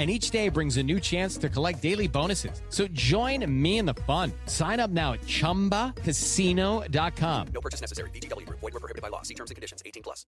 and 0.00 0.10
each 0.10 0.30
day 0.30 0.48
brings 0.48 0.78
a 0.78 0.82
new 0.82 0.98
chance 0.98 1.36
to 1.36 1.50
collect 1.50 1.82
daily 1.82 2.08
bonuses. 2.08 2.62
So 2.70 2.88
join 2.88 3.44
me 3.62 3.76
in 3.76 3.84
the 3.84 3.92
fun. 4.08 4.32
Sign 4.46 4.80
up 4.80 4.90
now 4.90 5.12
at 5.12 5.20
ChumbaCasino.com. 5.20 7.46
No 7.52 7.60
purchase 7.60 7.82
necessary. 7.82 8.08
VGW. 8.08 8.48
Void 8.48 8.62
were 8.62 8.80
prohibited 8.80 9.02
by 9.02 9.08
law. 9.08 9.20
See 9.20 9.34
terms 9.34 9.50
and 9.50 9.56
conditions. 9.56 9.82
18 9.84 10.02
plus. 10.02 10.24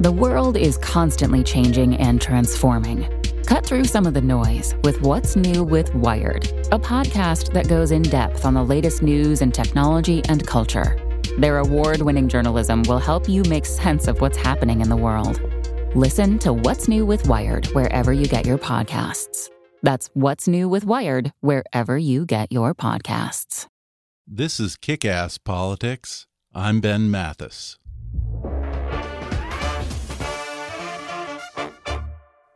The 0.00 0.12
world 0.12 0.56
is 0.56 0.78
constantly 0.78 1.44
changing 1.44 1.96
and 1.96 2.18
transforming. 2.18 3.20
Cut 3.44 3.66
through 3.66 3.84
some 3.84 4.06
of 4.06 4.14
the 4.14 4.22
noise 4.22 4.74
with 4.82 5.02
What's 5.02 5.36
New 5.36 5.62
with 5.62 5.94
Wired, 5.94 6.46
a 6.72 6.78
podcast 6.78 7.52
that 7.52 7.68
goes 7.68 7.92
in 7.92 8.00
depth 8.02 8.46
on 8.46 8.54
the 8.54 8.64
latest 8.64 9.02
news 9.02 9.42
and 9.42 9.52
technology 9.52 10.22
and 10.28 10.46
culture. 10.46 10.96
Their 11.38 11.58
award 11.58 12.00
winning 12.00 12.28
journalism 12.28 12.82
will 12.84 12.98
help 12.98 13.28
you 13.28 13.42
make 13.42 13.66
sense 13.66 14.08
of 14.08 14.22
what's 14.22 14.38
happening 14.38 14.80
in 14.80 14.88
the 14.88 14.96
world. 14.96 15.38
Listen 15.96 16.38
to 16.40 16.52
What's 16.52 16.88
New 16.88 17.06
with 17.06 17.26
Wired 17.26 17.68
wherever 17.68 18.12
you 18.12 18.26
get 18.26 18.44
your 18.44 18.58
podcasts. 18.58 19.48
That's 19.82 20.10
What's 20.12 20.46
New 20.46 20.68
with 20.68 20.84
Wired 20.84 21.32
wherever 21.40 21.96
you 21.96 22.26
get 22.26 22.52
your 22.52 22.74
podcasts. 22.74 23.66
This 24.26 24.60
is 24.60 24.76
Kick 24.76 25.06
Ass 25.06 25.38
Politics. 25.38 26.26
I'm 26.54 26.82
Ben 26.82 27.10
Mathis. 27.10 27.78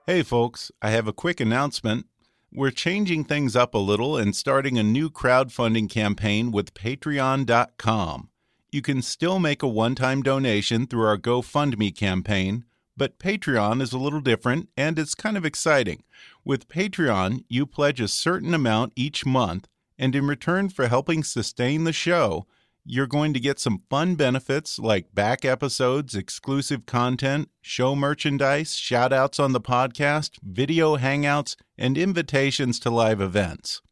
Hey, 0.06 0.22
folks, 0.22 0.70
I 0.82 0.90
have 0.90 1.08
a 1.08 1.14
quick 1.14 1.40
announcement. 1.40 2.04
We're 2.52 2.70
changing 2.70 3.24
things 3.24 3.56
up 3.56 3.72
a 3.72 3.78
little 3.78 4.18
and 4.18 4.36
starting 4.36 4.76
a 4.76 4.82
new 4.82 5.08
crowdfunding 5.08 5.88
campaign 5.88 6.50
with 6.52 6.74
Patreon.com. 6.74 8.28
You 8.70 8.82
can 8.82 9.00
still 9.00 9.38
make 9.38 9.62
a 9.62 9.66
one 9.66 9.94
time 9.94 10.20
donation 10.20 10.86
through 10.86 11.06
our 11.06 11.16
GoFundMe 11.16 11.96
campaign 11.96 12.66
but 12.96 13.18
Patreon 13.18 13.80
is 13.80 13.92
a 13.92 13.98
little 13.98 14.20
different 14.20 14.68
and 14.76 14.98
it's 14.98 15.14
kind 15.14 15.36
of 15.36 15.44
exciting. 15.44 16.02
With 16.44 16.68
Patreon, 16.68 17.44
you 17.48 17.66
pledge 17.66 18.00
a 18.00 18.08
certain 18.08 18.54
amount 18.54 18.92
each 18.96 19.24
month, 19.24 19.68
and 19.98 20.14
in 20.14 20.26
return 20.26 20.68
for 20.68 20.88
helping 20.88 21.22
sustain 21.22 21.84
the 21.84 21.92
show, 21.92 22.46
you're 22.84 23.06
going 23.06 23.34
to 23.34 23.40
get 23.40 23.58
some 23.58 23.82
fun 23.90 24.14
benefits 24.14 24.78
like 24.78 25.14
back 25.14 25.44
episodes, 25.44 26.14
exclusive 26.14 26.86
content, 26.86 27.50
show 27.60 27.94
merchandise, 27.94 28.74
shout 28.74 29.12
outs 29.12 29.38
on 29.38 29.52
the 29.52 29.60
podcast, 29.60 30.38
video 30.42 30.96
hangouts, 30.96 31.56
and 31.76 31.98
invitations 31.98 32.80
to 32.80 32.90
live 32.90 33.20
events. 33.20 33.82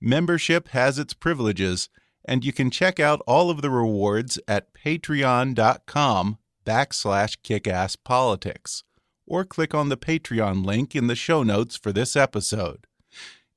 Membership 0.00 0.68
has 0.68 0.98
its 0.98 1.12
privileges, 1.12 1.90
and 2.24 2.44
you 2.44 2.52
can 2.52 2.70
check 2.70 2.98
out 2.98 3.20
all 3.26 3.50
of 3.50 3.60
the 3.60 3.70
rewards 3.70 4.38
at 4.48 4.72
patreon.com 4.72 6.38
backslash 6.64 7.38
kickasspolitics, 7.42 8.82
or 9.26 9.44
click 9.44 9.74
on 9.74 9.88
the 9.88 9.96
Patreon 9.96 10.64
link 10.64 10.94
in 10.94 11.06
the 11.06 11.14
show 11.14 11.42
notes 11.42 11.76
for 11.76 11.92
this 11.92 12.16
episode. 12.16 12.86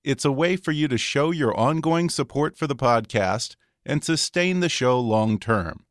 It's 0.03 0.25
a 0.25 0.31
way 0.31 0.55
for 0.57 0.71
you 0.71 0.87
to 0.89 0.97
show 0.97 1.31
your 1.31 1.55
ongoing 1.57 2.09
support 2.09 2.57
for 2.57 2.67
the 2.67 2.75
podcast 2.75 3.55
and 3.85 4.03
sustain 4.03 4.59
the 4.59 4.69
show 4.69 4.99
long 4.99 5.39
term. 5.39 5.85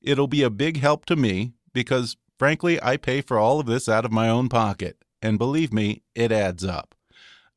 It'll 0.00 0.28
be 0.28 0.42
a 0.42 0.50
big 0.50 0.78
help 0.78 1.04
to 1.06 1.16
me 1.16 1.52
because, 1.72 2.16
frankly, 2.38 2.82
I 2.82 2.96
pay 2.96 3.20
for 3.20 3.38
all 3.38 3.60
of 3.60 3.66
this 3.66 3.88
out 3.88 4.04
of 4.04 4.12
my 4.12 4.28
own 4.28 4.48
pocket, 4.48 5.04
and 5.20 5.38
believe 5.38 5.72
me, 5.72 6.02
it 6.14 6.32
adds 6.32 6.64
up. 6.64 6.94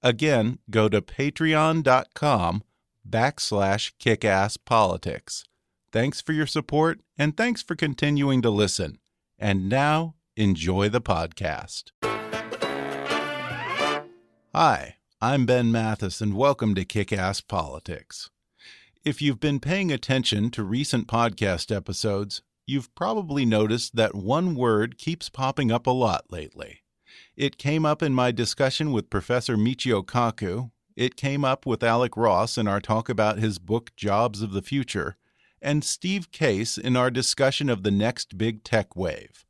Again, 0.04 0.60
go 0.70 0.90
to 0.90 1.02
patreon.com 1.02 2.64
backslash 3.08 3.94
kickasspolitics. 4.00 5.44
Thanks 5.92 6.22
for 6.22 6.34
your 6.34 6.48
support, 6.48 7.02
and 7.18 7.36
thanks 7.36 7.62
for 7.62 7.76
continuing 7.76 8.42
to 8.42 8.50
listen. 8.50 9.01
And 9.44 9.68
now, 9.68 10.14
enjoy 10.36 10.90
the 10.90 11.02
podcast. 11.02 11.86
Hi, 14.54 14.98
I'm 15.20 15.48
Ben 15.48 15.72
Mathis, 15.72 16.22
and 16.22 16.36
welcome 16.36 16.76
to 16.76 16.86
Kick 16.86 17.12
Ass 17.12 17.42
Politics. 17.42 18.30
If 19.04 19.20
you've 19.20 19.40
been 19.40 19.60
paying 19.60 19.92
attention 19.92 20.52
to 20.52 20.64
recent 20.64 21.08
podcast 21.08 21.76
episodes, 21.76 22.44
you've 22.68 22.94
probably 22.94 23.44
noticed 23.44 23.96
that 23.96 24.14
one 24.14 24.54
word 24.54 25.00
keeps 25.00 25.28
popping 25.28 25.72
up 25.72 25.88
a 25.88 25.90
lot 25.90 26.26
lately. 26.30 26.84
It 27.36 27.58
came 27.58 27.84
up 27.84 28.04
in 28.04 28.14
my 28.14 28.32
discussion 28.32 28.92
with 28.92 29.10
Professor 29.10 29.58
Michio 29.58 30.06
Kaku. 30.06 30.70
It 30.96 31.16
came 31.16 31.44
up 31.44 31.66
with 31.66 31.82
Alec 31.82 32.16
Ross 32.16 32.60
in 32.60 32.68
our 32.68 32.80
talk 32.80 33.10
about 33.10 33.40
his 33.40 33.58
book 33.58 33.96
Jobs 33.96 34.44
of 34.44 34.52
the 34.52 34.62
Future 34.62 35.18
and 35.62 35.84
Steve 35.84 36.32
Case 36.32 36.78
in 36.78 36.96
our 36.96 37.12
discussion 37.12 37.70
of 37.70 37.84
the 37.84 37.92
next 37.92 38.38
big 38.38 38.64
tech 38.64 38.96
wave. 38.96 39.46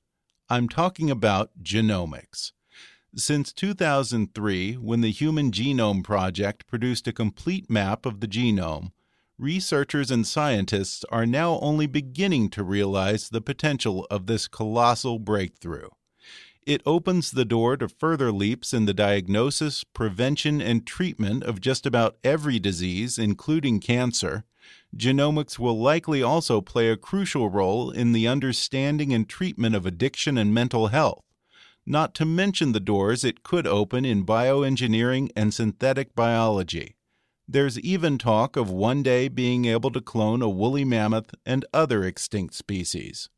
I'm 0.50 0.68
talking 0.68 1.10
about 1.10 1.52
genomics. 1.64 2.52
Since 3.16 3.54
2003, 3.54 4.74
when 4.74 5.02
the 5.02 5.12
Human 5.12 5.52
Genome 5.52 6.04
Project 6.04 6.68
produced 6.68 7.08
a 7.08 7.14
complete 7.14 7.70
map 7.70 8.06
of 8.06 8.20
the 8.20 8.28
genome, 8.28 8.92
researchers 9.38 10.12
and 10.12 10.26
scientists 10.26 11.04
are 11.12 11.26
now 11.26 11.60
only 11.62 11.88
beginning 11.88 12.50
to 12.52 12.64
realize 12.64 13.30
the 13.30 13.42
potential 13.42 14.08
of 14.10 14.28
this 14.28 14.48
colossal 14.48 15.20
breakthrough. 15.20 15.90
It 16.66 16.82
opens 16.86 17.32
the 17.32 17.44
door 17.44 17.76
to 17.78 17.90
further 17.90 18.32
leaps 18.32 18.72
in 18.74 18.86
the 18.86 18.94
diagnosis, 18.94 19.84
prevention, 19.84 20.62
and 20.62 20.86
treatment 20.86 21.44
of 21.44 21.60
just 21.60 21.86
about 21.86 22.18
every 22.24 22.60
disease, 22.60 23.18
including 23.18 23.80
cancer, 23.80 24.46
genomics 24.96 25.58
will 25.58 25.80
likely 25.80 26.22
also 26.22 26.62
play 26.62 26.90
a 26.90 26.98
crucial 26.98 27.50
role 27.50 27.92
in 27.92 28.12
the 28.12 28.28
understanding 28.28 29.14
and 29.14 29.28
treatment 29.28 29.76
of 29.76 29.86
addiction 29.86 30.38
and 30.38 30.54
mental 30.54 30.88
health, 30.88 31.24
not 31.86 32.14
to 32.16 32.26
mention 32.26 32.72
the 32.72 32.80
doors 32.80 33.24
it 33.24 33.44
could 33.44 33.66
open 33.66 34.06
in 34.06 34.26
bioengineering 34.26 35.30
and 35.36 35.54
synthetic 35.54 36.14
biology. 36.16 36.96
There's 37.48 37.80
even 37.80 38.18
talk 38.18 38.56
of 38.56 38.70
one 38.70 39.04
day 39.04 39.28
being 39.28 39.66
able 39.66 39.92
to 39.92 40.02
clone 40.02 40.42
a 40.42 40.50
woolly 40.50 40.86
mammoth 40.86 41.36
and 41.46 41.66
other 41.74 42.04
extinct 42.04 42.54
species. 42.54 43.30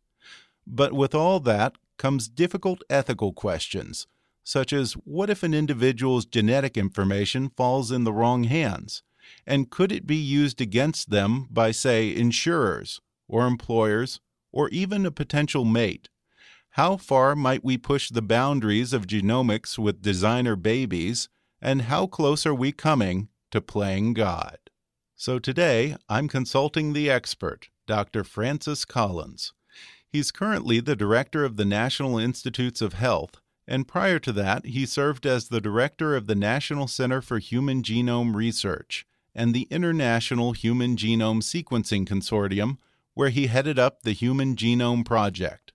But 0.68 0.94
with 0.94 1.16
all 1.16 1.40
that 1.42 1.76
comes 1.98 2.28
difficult 2.28 2.84
ethical 2.90 3.34
questions, 3.34 4.08
such 4.44 4.74
as 4.74 4.94
what 4.94 5.30
if 5.30 5.42
an 5.42 5.54
individual's 5.54 6.26
genetic 6.26 6.78
information 6.78 7.50
falls 7.50 7.92
in 7.92 8.04
the 8.04 8.14
wrong 8.14 8.44
hands? 8.44 9.04
And 9.46 9.70
could 9.70 9.92
it 9.92 10.08
be 10.08 10.16
used 10.16 10.62
against 10.62 11.10
them 11.10 11.48
by, 11.50 11.72
say, 11.72 12.16
insurers 12.16 13.02
or 13.28 13.48
employers 13.48 14.20
or 14.52 14.70
even 14.70 15.06
a 15.06 15.12
potential 15.12 15.66
mate? 15.66 16.10
How 16.72 16.98
far 16.98 17.36
might 17.36 17.64
we 17.64 17.78
push 17.78 18.10
the 18.10 18.22
boundaries 18.22 18.94
of 18.94 19.06
genomics 19.06 19.78
with 19.78 20.02
designer 20.02 20.56
babies, 20.56 21.30
and 21.62 21.84
how 21.84 22.08
close 22.08 22.48
are 22.48 22.54
we 22.54 22.72
coming 22.72 23.30
to 23.52 23.62
playing 23.62 24.14
God? 24.14 24.58
So 25.16 25.38
today, 25.38 25.96
I'm 26.10 26.28
consulting 26.28 26.94
the 26.94 27.12
expert, 27.12 27.70
Dr. 27.86 28.24
Francis 28.24 28.86
Collins. 28.86 29.54
He's 30.08 30.32
currently 30.32 30.80
the 30.80 30.96
director 30.96 31.46
of 31.46 31.58
the 31.58 31.66
National 31.66 32.18
Institutes 32.18 32.82
of 32.82 32.94
Health, 32.94 33.40
and 33.68 33.88
prior 33.88 34.18
to 34.20 34.32
that, 34.34 34.66
he 34.66 34.86
served 34.86 35.26
as 35.26 35.48
the 35.48 35.62
director 35.62 36.16
of 36.16 36.28
the 36.28 36.36
National 36.36 36.88
Center 36.88 37.22
for 37.22 37.40
Human 37.40 37.84
Genome 37.84 38.36
Research 38.36 39.06
and 39.36 39.54
the 39.54 39.68
International 39.70 40.52
Human 40.52 40.96
Genome 40.96 41.42
Sequencing 41.42 42.08
Consortium, 42.08 42.78
where 43.14 43.30
he 43.30 43.48
headed 43.48 43.80
up 43.80 44.02
the 44.02 44.14
Human 44.14 44.56
Genome 44.56 45.06
Project. 45.06 45.72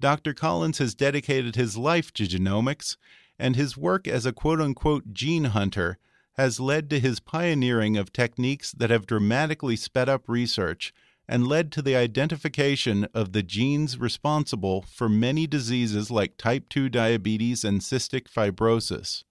Dr. 0.00 0.32
Collins 0.32 0.78
has 0.78 0.94
dedicated 0.94 1.56
his 1.56 1.76
life 1.76 2.12
to 2.14 2.24
genomics, 2.24 2.96
and 3.38 3.56
his 3.56 3.76
work 3.76 4.08
as 4.08 4.24
a 4.24 4.32
quote 4.32 4.60
unquote 4.60 5.12
gene 5.12 5.44
hunter 5.44 5.98
has 6.34 6.60
led 6.60 6.88
to 6.88 6.98
his 6.98 7.20
pioneering 7.20 7.96
of 7.96 8.12
techniques 8.12 8.72
that 8.72 8.90
have 8.90 9.06
dramatically 9.06 9.76
sped 9.76 10.08
up 10.08 10.28
research 10.28 10.94
and 11.28 11.46
led 11.46 11.70
to 11.70 11.82
the 11.82 11.94
identification 11.94 13.06
of 13.14 13.32
the 13.32 13.42
genes 13.42 13.98
responsible 13.98 14.82
for 14.82 15.08
many 15.08 15.46
diseases 15.46 16.10
like 16.10 16.36
type 16.36 16.68
2 16.68 16.88
diabetes 16.88 17.62
and 17.62 17.80
cystic 17.82 18.24
fibrosis. 18.24 19.22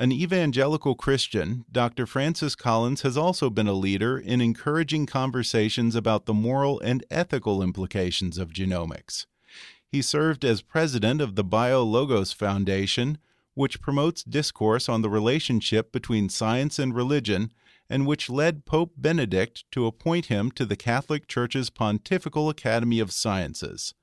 An 0.00 0.12
evangelical 0.12 0.94
Christian, 0.94 1.64
Dr. 1.72 2.06
Francis 2.06 2.54
Collins 2.54 3.02
has 3.02 3.16
also 3.16 3.50
been 3.50 3.66
a 3.66 3.72
leader 3.72 4.16
in 4.16 4.40
encouraging 4.40 5.06
conversations 5.06 5.96
about 5.96 6.24
the 6.24 6.32
moral 6.32 6.78
and 6.78 7.04
ethical 7.10 7.64
implications 7.64 8.38
of 8.38 8.52
genomics. 8.52 9.26
He 9.90 10.00
served 10.00 10.44
as 10.44 10.62
president 10.62 11.20
of 11.20 11.34
the 11.34 11.42
BioLogos 11.42 12.32
Foundation, 12.32 13.18
which 13.54 13.80
promotes 13.80 14.22
discourse 14.22 14.88
on 14.88 15.02
the 15.02 15.10
relationship 15.10 15.90
between 15.90 16.28
science 16.28 16.78
and 16.78 16.94
religion 16.94 17.50
and 17.90 18.06
which 18.06 18.30
led 18.30 18.66
Pope 18.66 18.92
Benedict 18.96 19.64
to 19.72 19.86
appoint 19.86 20.26
him 20.26 20.52
to 20.52 20.64
the 20.64 20.76
Catholic 20.76 21.26
Church's 21.26 21.70
Pontifical 21.70 22.48
Academy 22.48 23.00
of 23.00 23.10
Sciences. 23.10 23.94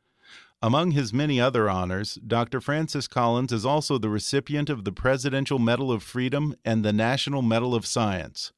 Among 0.62 0.92
his 0.92 1.14
many 1.14 1.40
other 1.40 1.70
honors, 1.70 2.16
Dr. 2.16 2.62
Francis 2.62 3.08
Collins 3.08 3.52
is 3.52 3.66
also 3.66 3.98
the 3.98 4.10
recipient 4.10 4.70
of 4.70 4.84
the 4.84 4.92
Presidential 4.92 5.60
Medal 5.60 5.92
of 5.92 6.02
Freedom 6.02 6.56
and 6.64 6.84
the 6.84 6.94
National 6.94 7.42
Medal 7.42 7.76
of 7.76 7.86
Science. 7.86 8.52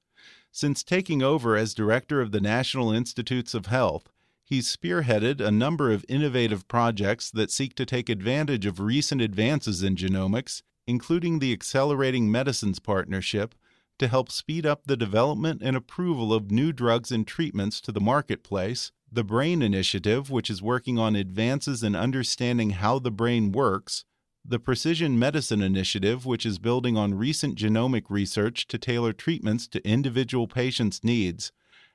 Since 0.51 0.83
taking 0.83 1.21
over 1.21 1.55
as 1.55 1.73
director 1.73 2.21
of 2.21 2.31
the 2.31 2.39
National 2.39 2.91
Institutes 2.91 3.53
of 3.53 3.65
Health, 3.65 4.09
he's 4.43 4.73
spearheaded 4.73 5.41
a 5.41 5.51
number 5.51 5.91
of 5.91 6.05
innovative 6.07 6.67
projects 6.67 7.29
that 7.31 7.51
seek 7.51 7.75
to 7.75 7.85
take 7.85 8.09
advantage 8.09 8.65
of 8.65 8.79
recent 8.79 9.21
advances 9.21 9.83
in 9.83 9.95
genomics, 9.95 10.61
including 10.85 11.39
the 11.39 11.51
Accelerating 11.51 12.31
Medicines 12.31 12.79
Partnership, 12.79 13.53
to 13.99 14.07
help 14.07 14.31
speed 14.31 14.65
up 14.65 14.85
the 14.85 14.95
development 14.95 15.61
and 15.63 15.75
approval 15.75 16.33
of 16.33 16.51
new 16.51 16.71
drugs 16.71 17.11
and 17.11 17.27
treatments 17.27 17.81
to 17.81 17.91
the 17.91 17.99
marketplace, 17.99 18.91
the 19.11 19.23
BRAIN 19.23 19.61
Initiative, 19.61 20.29
which 20.29 20.49
is 20.49 20.61
working 20.61 20.99
on 20.99 21.15
advances 21.15 21.81
in 21.83 21.95
understanding 21.95 22.71
how 22.71 22.99
the 22.99 23.11
brain 23.11 23.51
works, 23.51 24.03
the 24.43 24.59
Precision 24.59 25.17
Medicine 25.17 25.61
Initiative, 25.61 26.25
which 26.25 26.45
is 26.45 26.59
building 26.59 26.97
on 26.97 27.13
recent 27.13 27.57
genomic 27.57 28.03
research 28.09 28.67
to 28.67 28.77
tailor 28.77 29.13
treatments 29.13 29.67
to 29.67 29.87
individual 29.87 30.47
patients' 30.47 31.03
needs, 31.03 31.51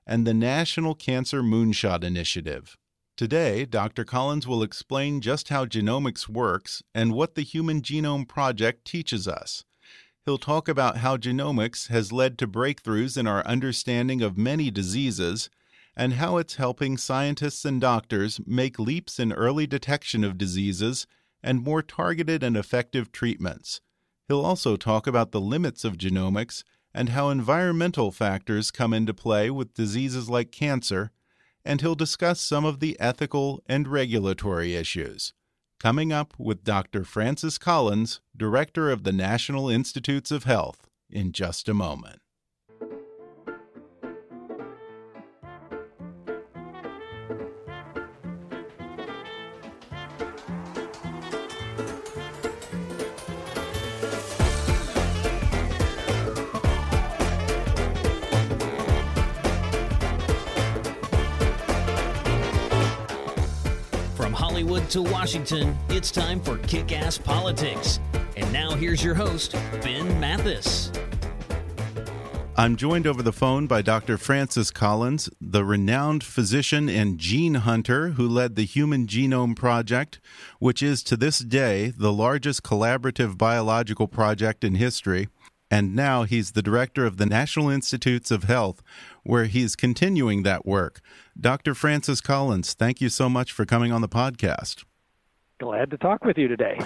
and 0.07 0.27
the 0.27 0.35
National 0.35 0.95
Cancer 0.95 1.43
Moonshot 1.43 2.03
Initiative. 2.03 2.77
Today, 3.17 3.67
Dr. 3.67 4.05
Collins 4.05 4.47
will 4.47 4.63
explain 4.63 5.21
just 5.21 5.51
how 5.51 5.67
genomics 5.67 6.29
works 6.29 6.83
and 6.95 7.13
what 7.13 7.35
the 7.35 7.43
Human 7.43 7.83
Genome 7.83 8.27
Project 8.27 8.87
teaches 8.87 9.29
us. 9.29 9.65
He'll 10.25 10.39
talk 10.39 10.69
about 10.69 10.99
how 10.99 11.17
genomics 11.17 11.89
has 11.89 12.13
led 12.13 12.39
to 12.39 12.47
breakthroughs 12.47 13.19
in 13.19 13.27
our 13.27 13.45
understanding 13.47 14.23
of 14.23 14.39
many 14.39 14.71
diseases 14.71 15.51
and 15.97 16.15
how 16.15 16.39
it's 16.39 16.57
helping 16.57 16.97
scientists 16.97 17.65
and 17.65 17.81
doctors 17.81 18.41
make 18.47 18.79
leaps 18.79 19.19
in 19.19 19.33
early 19.33 19.67
detection 19.67 20.25
of 20.25 20.39
diseases 20.39 21.07
and 21.43 21.63
more 21.63 21.83
targeted 21.83 22.43
and 22.43 22.57
effective 22.57 23.13
treatments. 23.13 23.81
He'll 24.29 24.45
also 24.45 24.77
talk 24.77 25.07
about 25.07 25.33
the 25.33 25.41
limits 25.41 25.85
of 25.85 25.99
genomics 25.99 26.63
and 26.95 27.11
how 27.11 27.29
environmental 27.29 28.11
factors 28.11 28.71
come 28.71 28.93
into 28.93 29.15
play 29.15 29.51
with 29.51 29.75
diseases 29.75 30.31
like 30.31 30.53
cancer, 30.53 31.11
and 31.65 31.81
he'll 31.81 31.95
discuss 31.95 32.41
some 32.41 32.65
of 32.65 32.81
the 32.81 32.99
ethical 33.01 33.63
and 33.67 33.89
regulatory 33.89 34.75
issues 34.75 35.33
coming 35.83 36.13
up 36.13 36.33
with 36.39 36.63
Dr. 36.63 37.03
Francis 37.03 37.59
Collins, 37.59 38.21
Director 38.37 38.89
of 38.89 39.03
the 39.03 39.11
National 39.11 39.69
Institutes 39.69 40.31
of 40.31 40.45
Health, 40.45 40.89
in 41.11 41.33
just 41.33 41.69
a 41.69 41.75
moment. 41.75 42.22
Hollywood 64.53 64.91
to 64.91 65.01
Washington, 65.01 65.75
it's 65.89 66.11
time 66.11 66.39
for 66.39 66.59
Kick 66.59 66.93
Ass 66.93 67.17
Politics. 67.17 67.99
And 68.37 68.53
now 68.53 68.75
here's 68.75 69.03
your 69.03 69.15
host, 69.15 69.53
Ben 69.81 70.21
Mathis. 70.21 70.93
I'm 72.55 72.77
joined 72.77 73.07
over 73.07 73.23
the 73.23 73.33
phone 73.33 73.67
by 73.67 73.81
Dr. 73.81 74.19
Francis 74.19 74.71
Collins, 74.71 75.31
the 75.41 75.65
renowned 75.65 76.23
physician 76.23 76.91
and 76.91 77.19
gene 77.19 77.55
hunter 77.55 78.11
who 78.11 78.29
led 78.29 78.55
the 78.55 78.67
Human 78.67 79.07
Genome 79.07 79.57
Project, 79.57 80.21
which 80.59 80.83
is 80.83 81.03
to 81.05 81.17
this 81.17 81.39
day 81.39 81.91
the 81.97 82.13
largest 82.13 82.63
collaborative 82.63 83.39
biological 83.39 84.07
project 84.07 84.65
in 84.65 84.75
history. 84.75 85.29
And 85.71 85.97
now 85.97 86.25
he's 86.25 86.53
the 86.53 86.61
director 86.61 87.07
of 87.07 87.17
the 87.17 87.25
National 87.25 87.71
Institutes 87.71 88.31
of 88.31 88.45
Health, 88.45 88.83
where 89.25 89.45
he's 89.45 89.77
continuing 89.77 90.43
that 90.43 90.67
work. 90.67 91.01
Dr. 91.39 91.75
Francis 91.75 92.21
Collins, 92.21 92.75
thank 92.75 93.01
you 93.01 93.09
so 93.09 93.29
much 93.29 93.53
for 93.53 93.65
coming 93.65 93.93
on 93.93 94.01
the 94.01 94.09
podcast. 94.09 94.85
Glad 95.61 95.91
to 95.91 95.99
talk 95.99 96.25
with 96.25 96.39
you 96.39 96.49
today. 96.49 96.79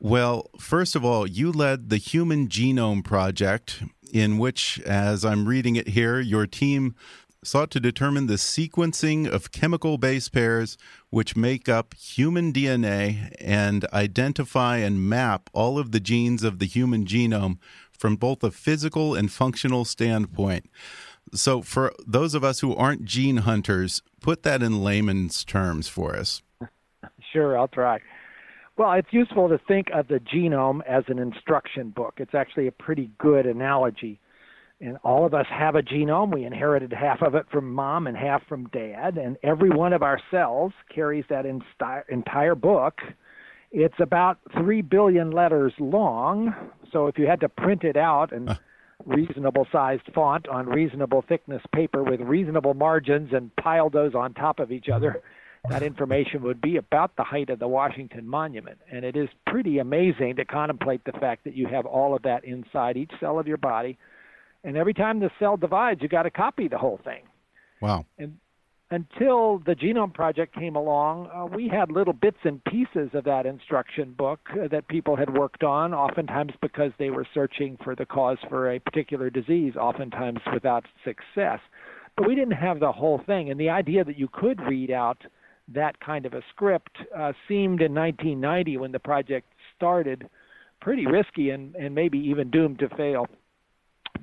Well, 0.00 0.50
first 0.58 0.96
of 0.96 1.04
all, 1.04 1.26
you 1.26 1.52
led 1.52 1.88
the 1.88 1.96
Human 1.96 2.48
Genome 2.48 3.04
Project, 3.04 3.82
in 4.12 4.38
which, 4.38 4.80
as 4.80 5.24
I'm 5.24 5.46
reading 5.46 5.76
it 5.76 5.88
here, 5.88 6.18
your 6.18 6.46
team 6.46 6.96
sought 7.44 7.70
to 7.72 7.80
determine 7.80 8.26
the 8.26 8.34
sequencing 8.34 9.28
of 9.28 9.50
chemical 9.50 9.98
base 9.98 10.28
pairs 10.28 10.78
which 11.10 11.36
make 11.36 11.68
up 11.68 11.94
human 11.94 12.52
DNA 12.52 13.34
and 13.40 13.84
identify 13.92 14.76
and 14.76 15.08
map 15.08 15.50
all 15.52 15.78
of 15.78 15.90
the 15.90 16.00
genes 16.00 16.44
of 16.44 16.58
the 16.58 16.66
human 16.66 17.04
genome 17.04 17.58
from 17.90 18.16
both 18.16 18.42
a 18.44 18.50
physical 18.50 19.14
and 19.14 19.32
functional 19.32 19.84
standpoint. 19.84 20.68
So, 21.34 21.62
for 21.62 21.92
those 22.06 22.34
of 22.34 22.44
us 22.44 22.60
who 22.60 22.74
aren't 22.74 23.04
gene 23.04 23.38
hunters, 23.38 24.02
put 24.20 24.42
that 24.42 24.62
in 24.62 24.82
layman's 24.82 25.44
terms 25.44 25.88
for 25.88 26.14
us. 26.16 26.42
Sure, 27.32 27.58
I'll 27.58 27.68
try. 27.68 28.00
Well, 28.76 28.92
it's 28.92 29.12
useful 29.12 29.48
to 29.48 29.58
think 29.68 29.88
of 29.94 30.08
the 30.08 30.18
genome 30.18 30.80
as 30.86 31.04
an 31.08 31.18
instruction 31.18 31.90
book. 31.90 32.14
It's 32.18 32.34
actually 32.34 32.66
a 32.66 32.72
pretty 32.72 33.10
good 33.18 33.46
analogy. 33.46 34.18
And 34.80 34.96
all 35.04 35.24
of 35.24 35.32
us 35.32 35.46
have 35.48 35.74
a 35.76 35.82
genome. 35.82 36.34
We 36.34 36.44
inherited 36.44 36.92
half 36.92 37.22
of 37.22 37.34
it 37.34 37.46
from 37.52 37.72
mom 37.72 38.06
and 38.06 38.16
half 38.16 38.46
from 38.48 38.66
dad. 38.68 39.16
And 39.16 39.36
every 39.42 39.70
one 39.70 39.92
of 39.92 40.02
our 40.02 40.20
cells 40.30 40.72
carries 40.92 41.24
that 41.28 41.46
entire 41.46 42.54
book. 42.54 43.00
It's 43.70 44.00
about 44.00 44.38
3 44.58 44.82
billion 44.82 45.30
letters 45.30 45.72
long. 45.78 46.54
So 46.92 47.06
if 47.06 47.18
you 47.18 47.26
had 47.26 47.40
to 47.40 47.48
print 47.48 47.84
it 47.84 47.96
out 47.96 48.32
and 48.32 48.58
reasonable 49.06 49.66
sized 49.72 50.08
font 50.14 50.48
on 50.48 50.66
reasonable 50.66 51.24
thickness 51.28 51.62
paper 51.74 52.02
with 52.02 52.20
reasonable 52.20 52.74
margins 52.74 53.32
and 53.32 53.54
pile 53.56 53.90
those 53.90 54.14
on 54.14 54.34
top 54.34 54.60
of 54.60 54.72
each 54.72 54.88
other, 54.88 55.22
that 55.68 55.82
information 55.82 56.42
would 56.42 56.60
be 56.60 56.76
about 56.76 57.14
the 57.16 57.22
height 57.22 57.48
of 57.50 57.58
the 57.58 57.68
Washington 57.68 58.26
Monument. 58.26 58.78
And 58.90 59.04
it 59.04 59.16
is 59.16 59.28
pretty 59.46 59.78
amazing 59.78 60.36
to 60.36 60.44
contemplate 60.44 61.04
the 61.04 61.12
fact 61.12 61.44
that 61.44 61.54
you 61.54 61.68
have 61.68 61.86
all 61.86 62.16
of 62.16 62.22
that 62.22 62.44
inside 62.44 62.96
each 62.96 63.12
cell 63.20 63.38
of 63.38 63.46
your 63.46 63.58
body. 63.58 63.98
And 64.64 64.76
every 64.76 64.94
time 64.94 65.20
the 65.20 65.30
cell 65.38 65.56
divides, 65.56 66.02
you 66.02 66.08
got 66.08 66.24
to 66.24 66.30
copy 66.30 66.68
the 66.68 66.78
whole 66.78 67.00
thing. 67.04 67.22
Wow. 67.80 68.06
And 68.18 68.38
until 68.92 69.58
the 69.58 69.74
Genome 69.74 70.12
Project 70.12 70.54
came 70.54 70.76
along, 70.76 71.28
uh, 71.34 71.46
we 71.46 71.66
had 71.66 71.90
little 71.90 72.12
bits 72.12 72.36
and 72.44 72.62
pieces 72.64 73.10
of 73.14 73.24
that 73.24 73.46
instruction 73.46 74.12
book 74.12 74.40
uh, 74.52 74.68
that 74.68 74.86
people 74.88 75.16
had 75.16 75.32
worked 75.32 75.64
on, 75.64 75.94
oftentimes 75.94 76.52
because 76.60 76.92
they 76.98 77.08
were 77.08 77.26
searching 77.32 77.78
for 77.82 77.96
the 77.96 78.04
cause 78.04 78.36
for 78.50 78.70
a 78.70 78.78
particular 78.78 79.30
disease, 79.30 79.76
oftentimes 79.76 80.40
without 80.52 80.84
success. 81.04 81.58
But 82.16 82.28
we 82.28 82.34
didn't 82.34 82.52
have 82.52 82.80
the 82.80 82.92
whole 82.92 83.22
thing. 83.24 83.50
And 83.50 83.58
the 83.58 83.70
idea 83.70 84.04
that 84.04 84.18
you 84.18 84.28
could 84.30 84.60
read 84.60 84.90
out 84.90 85.22
that 85.68 85.98
kind 86.00 86.26
of 86.26 86.34
a 86.34 86.42
script 86.50 86.98
uh, 87.16 87.32
seemed 87.48 87.80
in 87.80 87.94
1990 87.94 88.76
when 88.76 88.92
the 88.92 88.98
project 88.98 89.48
started 89.74 90.28
pretty 90.82 91.06
risky 91.06 91.48
and, 91.50 91.74
and 91.76 91.94
maybe 91.94 92.18
even 92.18 92.50
doomed 92.50 92.80
to 92.80 92.90
fail. 92.90 93.26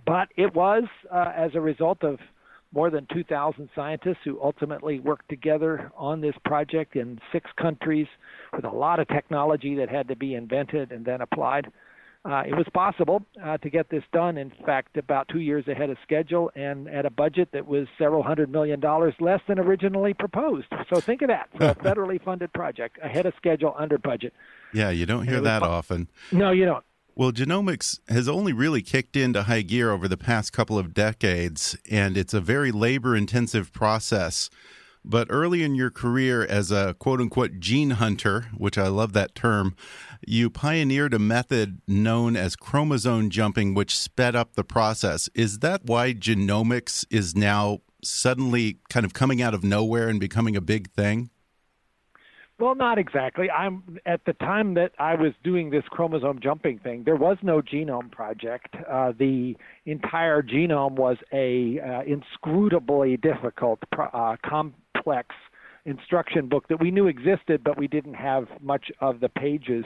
But 0.05 0.27
it 0.37 0.53
was 0.53 0.83
uh, 1.11 1.31
as 1.35 1.51
a 1.55 1.61
result 1.61 2.03
of 2.03 2.19
more 2.73 2.89
than 2.89 3.07
2,000 3.11 3.69
scientists 3.75 4.19
who 4.23 4.39
ultimately 4.41 4.99
worked 4.99 5.27
together 5.29 5.91
on 5.97 6.21
this 6.21 6.35
project 6.45 6.95
in 6.95 7.19
six 7.31 7.49
countries 7.59 8.07
with 8.53 8.65
a 8.65 8.69
lot 8.69 8.99
of 8.99 9.07
technology 9.07 9.75
that 9.75 9.89
had 9.89 10.07
to 10.07 10.15
be 10.15 10.35
invented 10.35 10.91
and 10.91 11.05
then 11.05 11.21
applied. 11.21 11.71
Uh, 12.25 12.43
it 12.45 12.53
was 12.53 12.67
possible 12.73 13.23
uh, 13.43 13.57
to 13.57 13.69
get 13.69 13.89
this 13.89 14.03
done, 14.11 14.37
in 14.37 14.51
fact, 14.65 14.97
about 14.97 15.27
two 15.29 15.39
years 15.39 15.65
ahead 15.69 15.89
of 15.89 15.97
schedule 16.03 16.51
and 16.53 16.89
at 16.89 17.05
a 17.05 17.09
budget 17.09 17.47
that 17.53 17.65
was 17.65 17.87
several 17.97 18.21
hundred 18.21 18.51
million 18.51 18.79
dollars 18.79 19.13
less 19.21 19.39
than 19.47 19.57
originally 19.57 20.13
proposed. 20.13 20.67
So 20.93 20.99
think 20.99 21.21
of 21.21 21.29
that 21.29 21.49
for 21.57 21.63
a 21.69 21.75
federally 21.75 22.21
funded 22.21 22.51
project, 22.51 22.99
ahead 23.01 23.25
of 23.25 23.33
schedule, 23.37 23.73
under 23.77 23.97
budget. 23.97 24.33
Yeah, 24.73 24.89
you 24.89 25.05
don't 25.05 25.27
hear 25.27 25.39
that 25.39 25.63
often. 25.63 26.09
No, 26.31 26.51
you 26.51 26.65
don't. 26.65 26.83
Well, 27.19 27.33
genomics 27.33 27.99
has 28.07 28.29
only 28.29 28.53
really 28.53 28.81
kicked 28.81 29.17
into 29.17 29.43
high 29.43 29.63
gear 29.63 29.91
over 29.91 30.07
the 30.07 30.15
past 30.15 30.53
couple 30.53 30.77
of 30.77 30.93
decades, 30.93 31.75
and 31.91 32.15
it's 32.15 32.33
a 32.33 32.39
very 32.39 32.71
labor 32.71 33.13
intensive 33.13 33.73
process. 33.73 34.49
But 35.03 35.27
early 35.29 35.61
in 35.61 35.75
your 35.75 35.89
career 35.89 36.45
as 36.45 36.71
a 36.71 36.93
quote 36.97 37.19
unquote 37.19 37.59
gene 37.59 37.89
hunter, 37.89 38.45
which 38.55 38.77
I 38.77 38.87
love 38.87 39.11
that 39.11 39.35
term, 39.35 39.75
you 40.25 40.49
pioneered 40.49 41.13
a 41.13 41.19
method 41.19 41.81
known 41.89 42.37
as 42.37 42.55
chromosome 42.55 43.29
jumping, 43.29 43.73
which 43.73 43.99
sped 43.99 44.33
up 44.33 44.53
the 44.55 44.63
process. 44.63 45.27
Is 45.35 45.59
that 45.59 45.83
why 45.83 46.13
genomics 46.13 47.05
is 47.09 47.35
now 47.35 47.79
suddenly 48.01 48.77
kind 48.89 49.05
of 49.05 49.13
coming 49.13 49.41
out 49.41 49.53
of 49.53 49.61
nowhere 49.61 50.07
and 50.07 50.21
becoming 50.21 50.55
a 50.55 50.61
big 50.61 50.89
thing? 50.91 51.31
Well, 52.59 52.75
not 52.75 52.97
exactly. 52.97 53.49
I'm 53.49 53.99
at 54.05 54.25
the 54.25 54.33
time 54.33 54.73
that 54.73 54.91
I 54.99 55.15
was 55.15 55.31
doing 55.45 55.69
this 55.69 55.83
chromosome 55.89 56.41
jumping 56.41 56.79
thing. 56.79 57.03
There 57.05 57.15
was 57.15 57.37
no 57.41 57.61
genome 57.61 58.11
project. 58.11 58.75
Uh, 58.89 59.13
the 59.17 59.55
entire 59.85 60.41
genome 60.41 60.95
was 60.95 61.15
a 61.31 61.79
uh, 61.79 62.01
inscrutably 62.03 63.21
difficult, 63.21 63.79
uh, 63.97 64.35
complex 64.45 65.35
instruction 65.85 66.49
book 66.49 66.67
that 66.67 66.81
we 66.81 66.91
knew 66.91 67.07
existed, 67.07 67.63
but 67.63 67.77
we 67.77 67.87
didn't 67.87 68.15
have 68.15 68.47
much 68.61 68.91
of 68.99 69.21
the 69.21 69.29
pages. 69.29 69.85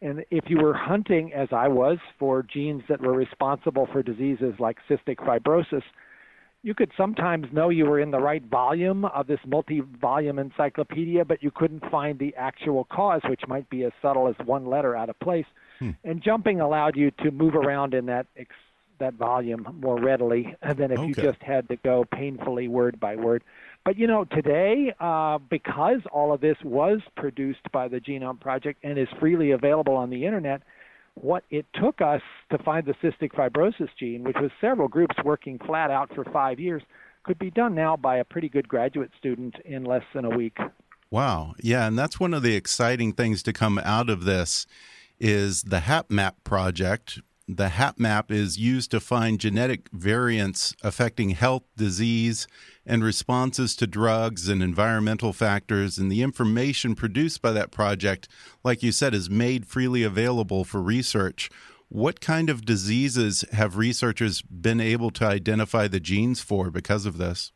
And 0.00 0.24
if 0.30 0.44
you 0.48 0.58
were 0.62 0.74
hunting, 0.74 1.34
as 1.34 1.48
I 1.52 1.68
was, 1.68 1.98
for 2.18 2.42
genes 2.42 2.84
that 2.88 3.02
were 3.02 3.12
responsible 3.12 3.86
for 3.92 4.02
diseases 4.02 4.54
like 4.58 4.78
cystic 4.88 5.16
fibrosis, 5.16 5.82
you 6.62 6.74
could 6.74 6.90
sometimes 6.96 7.46
know 7.52 7.68
you 7.68 7.86
were 7.86 8.00
in 8.00 8.10
the 8.10 8.18
right 8.18 8.42
volume 8.42 9.04
of 9.04 9.26
this 9.26 9.38
multi 9.46 9.80
volume 10.00 10.38
encyclopedia, 10.38 11.24
but 11.24 11.42
you 11.42 11.50
couldn't 11.50 11.88
find 11.90 12.18
the 12.18 12.34
actual 12.36 12.84
cause, 12.84 13.20
which 13.28 13.42
might 13.46 13.68
be 13.70 13.84
as 13.84 13.92
subtle 14.02 14.28
as 14.28 14.34
one 14.46 14.66
letter 14.66 14.96
out 14.96 15.08
of 15.08 15.18
place. 15.20 15.46
Hmm. 15.78 15.90
And 16.04 16.22
jumping 16.22 16.60
allowed 16.60 16.96
you 16.96 17.12
to 17.22 17.30
move 17.30 17.54
around 17.54 17.94
in 17.94 18.06
that 18.06 18.26
ex- 18.36 18.54
that 18.98 19.14
volume 19.14 19.66
more 19.80 20.00
readily 20.00 20.56
than 20.62 20.90
if 20.90 20.98
okay. 20.98 21.06
you 21.06 21.14
just 21.14 21.40
had 21.40 21.68
to 21.68 21.76
go 21.76 22.04
painfully 22.12 22.66
word 22.66 22.98
by 22.98 23.14
word. 23.14 23.44
But 23.84 23.96
you 23.96 24.06
know, 24.06 24.24
today, 24.24 24.92
uh, 24.98 25.38
because 25.38 26.00
all 26.12 26.32
of 26.32 26.40
this 26.40 26.56
was 26.64 27.00
produced 27.16 27.70
by 27.72 27.88
the 27.88 28.00
Genome 28.00 28.40
Project 28.40 28.80
and 28.82 28.98
is 28.98 29.08
freely 29.20 29.52
available 29.52 29.94
on 29.94 30.10
the 30.10 30.26
internet, 30.26 30.62
what 31.22 31.44
it 31.50 31.66
took 31.74 32.00
us 32.00 32.22
to 32.50 32.58
find 32.58 32.86
the 32.86 32.94
cystic 33.02 33.32
fibrosis 33.32 33.88
gene, 33.98 34.24
which 34.24 34.36
was 34.40 34.50
several 34.60 34.88
groups 34.88 35.16
working 35.24 35.58
flat 35.58 35.90
out 35.90 36.14
for 36.14 36.24
five 36.24 36.58
years, 36.58 36.82
could 37.24 37.38
be 37.38 37.50
done 37.50 37.74
now 37.74 37.96
by 37.96 38.16
a 38.16 38.24
pretty 38.24 38.48
good 38.48 38.68
graduate 38.68 39.10
student 39.18 39.54
in 39.64 39.84
less 39.84 40.04
than 40.14 40.24
a 40.24 40.30
week. 40.30 40.56
Wow. 41.10 41.54
Yeah, 41.60 41.86
and 41.86 41.98
that's 41.98 42.20
one 42.20 42.34
of 42.34 42.42
the 42.42 42.54
exciting 42.54 43.12
things 43.12 43.42
to 43.44 43.52
come 43.52 43.78
out 43.78 44.10
of 44.10 44.24
this 44.24 44.66
is 45.20 45.62
the 45.64 45.80
HapMap 45.80 46.34
project, 46.44 47.20
the 47.48 47.68
HapMap 47.68 48.30
is 48.30 48.58
used 48.58 48.90
to 48.90 49.00
find 49.00 49.40
genetic 49.40 49.88
variants 49.90 50.74
affecting 50.82 51.30
health, 51.30 51.62
disease, 51.78 52.46
and 52.84 53.02
responses 53.02 53.74
to 53.76 53.86
drugs 53.86 54.50
and 54.50 54.62
environmental 54.62 55.32
factors. 55.32 55.96
And 55.96 56.12
the 56.12 56.22
information 56.22 56.94
produced 56.94 57.40
by 57.40 57.52
that 57.52 57.70
project, 57.70 58.28
like 58.62 58.82
you 58.82 58.92
said, 58.92 59.14
is 59.14 59.30
made 59.30 59.66
freely 59.66 60.02
available 60.02 60.62
for 60.62 60.82
research. 60.82 61.48
What 61.88 62.20
kind 62.20 62.50
of 62.50 62.66
diseases 62.66 63.46
have 63.52 63.78
researchers 63.78 64.42
been 64.42 64.78
able 64.78 65.10
to 65.12 65.24
identify 65.24 65.88
the 65.88 66.00
genes 66.00 66.42
for 66.42 66.70
because 66.70 67.06
of 67.06 67.16
this? 67.16 67.52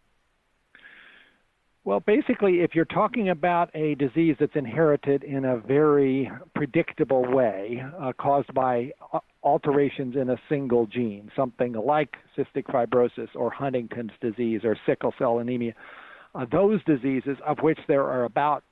Well, 1.84 2.00
basically, 2.00 2.60
if 2.60 2.74
you're 2.74 2.84
talking 2.86 3.28
about 3.28 3.68
a 3.74 3.96
disease 3.96 4.36
that's 4.38 4.54
inherited 4.54 5.24
in 5.24 5.44
a 5.44 5.58
very 5.58 6.30
predictable 6.54 7.24
way, 7.24 7.84
uh, 8.00 8.12
caused 8.16 8.54
by 8.54 8.92
uh, 9.12 9.18
alterations 9.42 10.16
in 10.16 10.30
a 10.30 10.36
single 10.48 10.86
gene, 10.86 11.30
something 11.34 11.72
like 11.72 12.16
cystic 12.36 12.64
fibrosis 12.64 13.28
or 13.34 13.50
Huntington's 13.50 14.12
disease 14.20 14.60
or 14.64 14.76
sickle 14.86 15.14
cell 15.18 15.38
anemia, 15.38 15.74
uh, 16.34 16.46
those 16.50 16.82
diseases, 16.84 17.36
of 17.46 17.58
which 17.60 17.78
there 17.88 18.04
are 18.04 18.24
about 18.24 18.64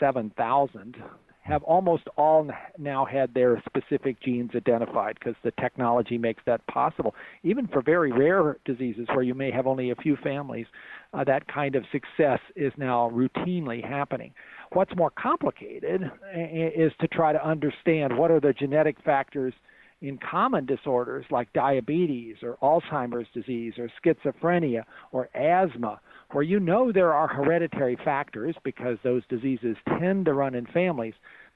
7,000, 0.00 0.96
have 1.44 1.62
almost 1.64 2.04
all 2.16 2.48
now 2.78 3.04
had 3.04 3.34
their 3.34 3.62
specific 3.66 4.20
genes 4.22 4.50
identified 4.56 5.14
because 5.18 5.34
the 5.44 5.52
technology 5.60 6.16
makes 6.16 6.42
that 6.46 6.66
possible. 6.68 7.14
Even 7.42 7.66
for 7.66 7.82
very 7.82 8.10
rare 8.10 8.56
diseases 8.64 9.06
where 9.12 9.22
you 9.22 9.34
may 9.34 9.50
have 9.50 9.66
only 9.66 9.90
a 9.90 9.94
few 9.96 10.16
families, 10.16 10.66
uh, 11.12 11.22
that 11.22 11.46
kind 11.46 11.76
of 11.76 11.84
success 11.92 12.40
is 12.56 12.72
now 12.78 13.10
routinely 13.12 13.86
happening. 13.86 14.32
What's 14.72 14.96
more 14.96 15.10
complicated 15.10 16.10
is 16.34 16.92
to 17.00 17.08
try 17.08 17.34
to 17.34 17.46
understand 17.46 18.16
what 18.16 18.30
are 18.30 18.40
the 18.40 18.54
genetic 18.54 18.96
factors 19.04 19.52
in 20.00 20.18
common 20.18 20.66
disorders 20.66 21.24
like 21.30 21.52
diabetes 21.52 22.36
or 22.42 22.56
Alzheimer's 22.62 23.28
disease 23.32 23.74
or 23.78 23.90
schizophrenia 24.04 24.84
or 25.12 25.28
asthma, 25.34 26.00
where 26.32 26.42
you 26.42 26.60
know 26.60 26.92
there 26.92 27.12
are 27.12 27.28
hereditary 27.28 27.96
factors 28.04 28.56
because 28.64 28.98
those 29.02 29.22
diseases 29.28 29.76
tend 29.98 30.26
to 30.26 30.34
run 30.34 30.54
in 30.54 30.66
families, 30.66 31.14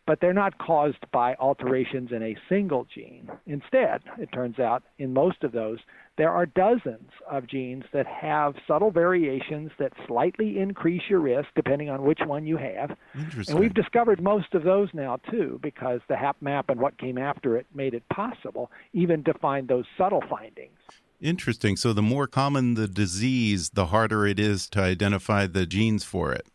but 0.08 0.22
they're 0.22 0.32
not 0.32 0.56
caused 0.56 1.04
by 1.12 1.34
alterations 1.34 2.12
in 2.12 2.22
a 2.22 2.34
single 2.48 2.86
gene. 2.94 3.30
Instead, 3.46 4.00
it 4.18 4.32
turns 4.32 4.58
out 4.58 4.82
in 4.96 5.12
most 5.12 5.44
of 5.44 5.52
those, 5.52 5.80
there 6.16 6.30
are 6.30 6.46
dozens 6.46 7.10
of 7.30 7.46
genes 7.46 7.84
that 7.92 8.06
have 8.06 8.54
subtle 8.66 8.90
variations 8.90 9.70
that 9.78 9.92
slightly 10.06 10.58
increase 10.58 11.02
your 11.10 11.20
risk 11.20 11.48
depending 11.54 11.90
on 11.90 12.04
which 12.04 12.20
one 12.24 12.46
you 12.46 12.56
have. 12.56 12.96
Interesting. 13.14 13.52
And 13.52 13.60
we've 13.60 13.74
discovered 13.74 14.22
most 14.22 14.54
of 14.54 14.64
those 14.64 14.88
now 14.94 15.18
too 15.30 15.60
because 15.62 16.00
the 16.08 16.14
HapMap 16.14 16.70
and 16.70 16.80
what 16.80 16.96
came 16.96 17.18
after 17.18 17.58
it 17.58 17.66
made 17.74 17.92
it 17.92 18.08
possible 18.08 18.70
even 18.94 19.22
to 19.24 19.34
find 19.34 19.68
those 19.68 19.84
subtle 19.98 20.24
findings. 20.30 20.78
Interesting. 21.20 21.76
So 21.76 21.92
the 21.92 22.00
more 22.00 22.26
common 22.26 22.74
the 22.74 22.88
disease, 22.88 23.70
the 23.74 23.86
harder 23.86 24.26
it 24.26 24.40
is 24.40 24.68
to 24.70 24.80
identify 24.80 25.46
the 25.46 25.66
genes 25.66 26.02
for 26.02 26.32
it. 26.32 26.46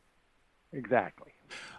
Exactly. 0.72 1.32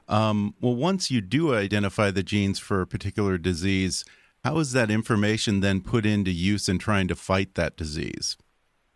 Um, 0.09 0.55
well, 0.61 0.75
once 0.75 1.11
you 1.11 1.21
do 1.21 1.55
identify 1.55 2.11
the 2.11 2.23
genes 2.23 2.59
for 2.59 2.81
a 2.81 2.87
particular 2.87 3.39
disease, 3.39 4.05
how 4.45 4.59
is 4.59 4.73
that 4.73 4.91
information 4.91 5.61
then 5.61 5.81
put 5.81 6.05
into 6.05 6.31
use 6.31 6.69
in 6.69 6.79
trying 6.79 7.09
to 7.09 7.15
fight 7.15 7.55
that 7.55 7.77
disease? 7.77 8.37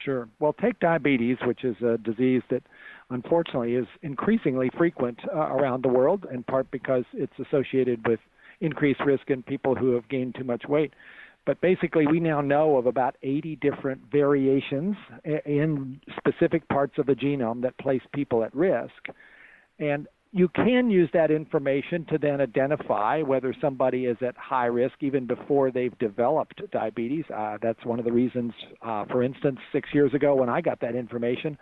Sure. 0.01 0.29
Well, 0.39 0.53
take 0.53 0.79
diabetes, 0.79 1.39
which 1.45 1.65
is 1.65 1.77
a 1.83 1.99
disease 1.99 2.43
that 2.51 2.63
unfortunately 3.11 3.75
is 3.75 3.87
increasingly 4.03 4.71
frequent 4.77 5.19
uh, 5.35 5.39
around 5.39 5.83
the 5.83 5.89
world, 5.89 6.27
in 6.33 6.43
part 6.43 6.71
because 6.71 7.05
it's 7.15 7.33
associated 7.39 8.07
with 8.07 8.21
increased 8.61 9.01
risk 9.01 9.31
in 9.31 9.43
people 9.43 9.75
who 9.75 9.95
have 9.95 10.09
gained 10.09 10.35
too 10.35 10.45
much 10.45 10.65
weight. 10.69 10.93
But 11.47 11.61
basically, 11.63 12.07
we 12.07 12.21
now 12.21 12.43
know 12.43 12.77
of 12.77 12.85
about 12.85 13.17
80 13.23 13.57
different 13.57 14.03
variations 14.13 14.97
in 15.25 15.99
specific 16.19 16.69
parts 16.69 16.99
of 16.99 17.07
the 17.07 17.15
genome 17.15 17.63
that 17.63 17.79
place 17.79 18.03
people 18.13 18.45
at 18.45 18.55
risk. 18.55 19.07
And 19.79 20.07
you 20.33 20.49
can 20.49 20.91
use 20.91 21.09
that 21.15 21.31
information 21.31 22.05
to 22.07 22.19
then 22.19 22.41
identify 22.41 23.23
whether 23.23 23.55
somebody 23.61 24.05
is 24.05 24.17
at 24.21 24.37
high 24.37 24.67
risk 24.67 24.95
even 25.01 25.27
before 25.27 25.71
they've 25.71 25.97
developed 25.99 26.61
diabetes. 26.71 27.25
Uh, 27.35 27.57
that's 27.63 27.83
one 27.85 27.99
of 27.99 28.05
the 28.05 28.13
reasons, 28.13 28.53
uh, 28.83 29.05
for 29.07 29.23
instance, 29.23 29.59
six 29.73 29.89
years 29.95 30.13
ago 30.13 30.35
when 30.35 30.51
I 30.51 30.61
got 30.61 30.81
that 30.81 30.95
information, 30.95 31.57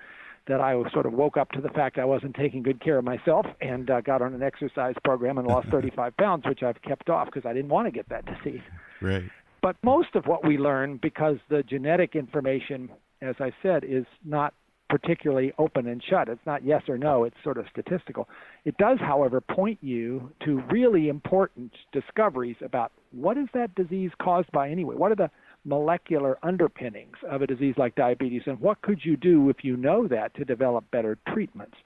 that 0.49 0.61
I 0.61 0.75
sort 0.93 1.07
of 1.07 1.13
woke 1.13 1.37
up 1.37 1.51
to 1.53 1.61
the 1.61 1.69
fact 1.71 1.99
I 1.99 2.05
wasn't 2.05 2.35
taking 2.35 2.63
good 2.63 2.81
care 2.81 2.99
of 2.99 3.05
myself 3.05 3.47
and 3.61 3.89
uh, 3.91 4.01
got 4.01 4.23
on 4.23 4.35
an 4.35 4.43
exercise 4.43 4.95
program 5.05 5.39
and 5.39 5.47
lost 5.47 5.69
35 5.71 6.17
pounds, 6.17 6.45
which 6.47 6.63
I've 6.63 6.81
kept 6.83 7.09
off 7.09 7.27
because 7.27 7.47
I 7.49 7.53
didn't 7.53 7.71
want 7.71 7.87
to 7.87 7.93
get 7.93 8.09
that 8.09 8.25
disease. 8.27 8.63
Right. 9.01 9.25
But 9.63 9.77
most 9.83 10.15
of 10.15 10.27
what 10.27 10.47
we 10.47 10.59
learn, 10.59 10.99
because 11.03 11.37
the 11.49 11.63
genetic 11.63 12.15
information, 12.15 12.89
as 13.23 13.35
I 13.41 13.53
said, 13.63 13.85
is 13.85 14.05
not 14.25 14.55
particularly 14.89 15.53
open 15.59 15.87
and 15.87 16.03
shut. 16.03 16.29
It's 16.29 16.47
not 16.47 16.65
yes 16.65 16.83
or 16.89 16.97
no, 16.97 17.25
it's 17.25 17.37
sort 17.43 17.59
of 17.59 17.67
statistical. 17.71 18.29
It 18.65 18.77
does, 18.77 18.99
however, 19.01 19.41
point 19.41 19.79
you 19.81 20.33
to 20.45 20.63
really 20.71 21.09
important 21.09 21.73
discoveries 21.93 22.57
about 22.65 22.93
what 23.11 23.37
is 23.37 23.49
that 23.55 23.75
disease 23.75 24.11
caused 24.23 24.51
by 24.53 24.71
anyway? 24.71 24.95
What 24.95 25.13
are 25.13 25.17
the 25.17 25.31
molecular 25.65 26.39
underpinnings 26.43 27.17
of 27.29 27.43
a 27.43 27.47
disease 27.47 27.75
like 27.77 27.95
diabetes, 27.97 28.43
and 28.47 28.61
what 28.61 28.81
could 28.83 29.01
you 29.05 29.17
do 29.17 29.51
if 29.51 29.65
you 29.65 29.77
know 29.77 30.07
that 30.09 30.35
to 30.35 30.45
develop 30.45 30.89
better 30.91 31.19
treatments? 31.33 31.77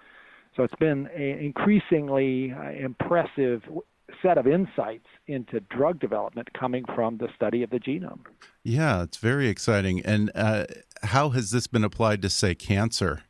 So 0.57 0.64
it's 0.64 0.75
been 0.75 1.07
an 1.14 1.38
increasingly 1.38 2.52
uh, 2.52 2.71
impressive 2.73 3.62
set 4.23 4.38
of 4.38 4.47
insights 4.47 5.07
into 5.26 5.61
drug 5.61 6.00
development 6.00 6.52
coming 6.52 6.85
from 6.95 7.16
the 7.19 7.28
study 7.35 7.62
of 7.62 7.71
the 7.71 7.78
genome. 7.78 8.21
Yeah, 8.64 9.02
it's 9.02 9.16
very 9.19 9.49
exciting. 9.49 10.00
And 10.00 10.30
uh, 10.35 10.66
how 11.02 11.30
has 11.30 11.50
this 11.50 11.66
been 11.66 11.85
applied 11.85 12.23
to, 12.23 12.30
say, 12.30 12.54
cancer? 12.54 13.23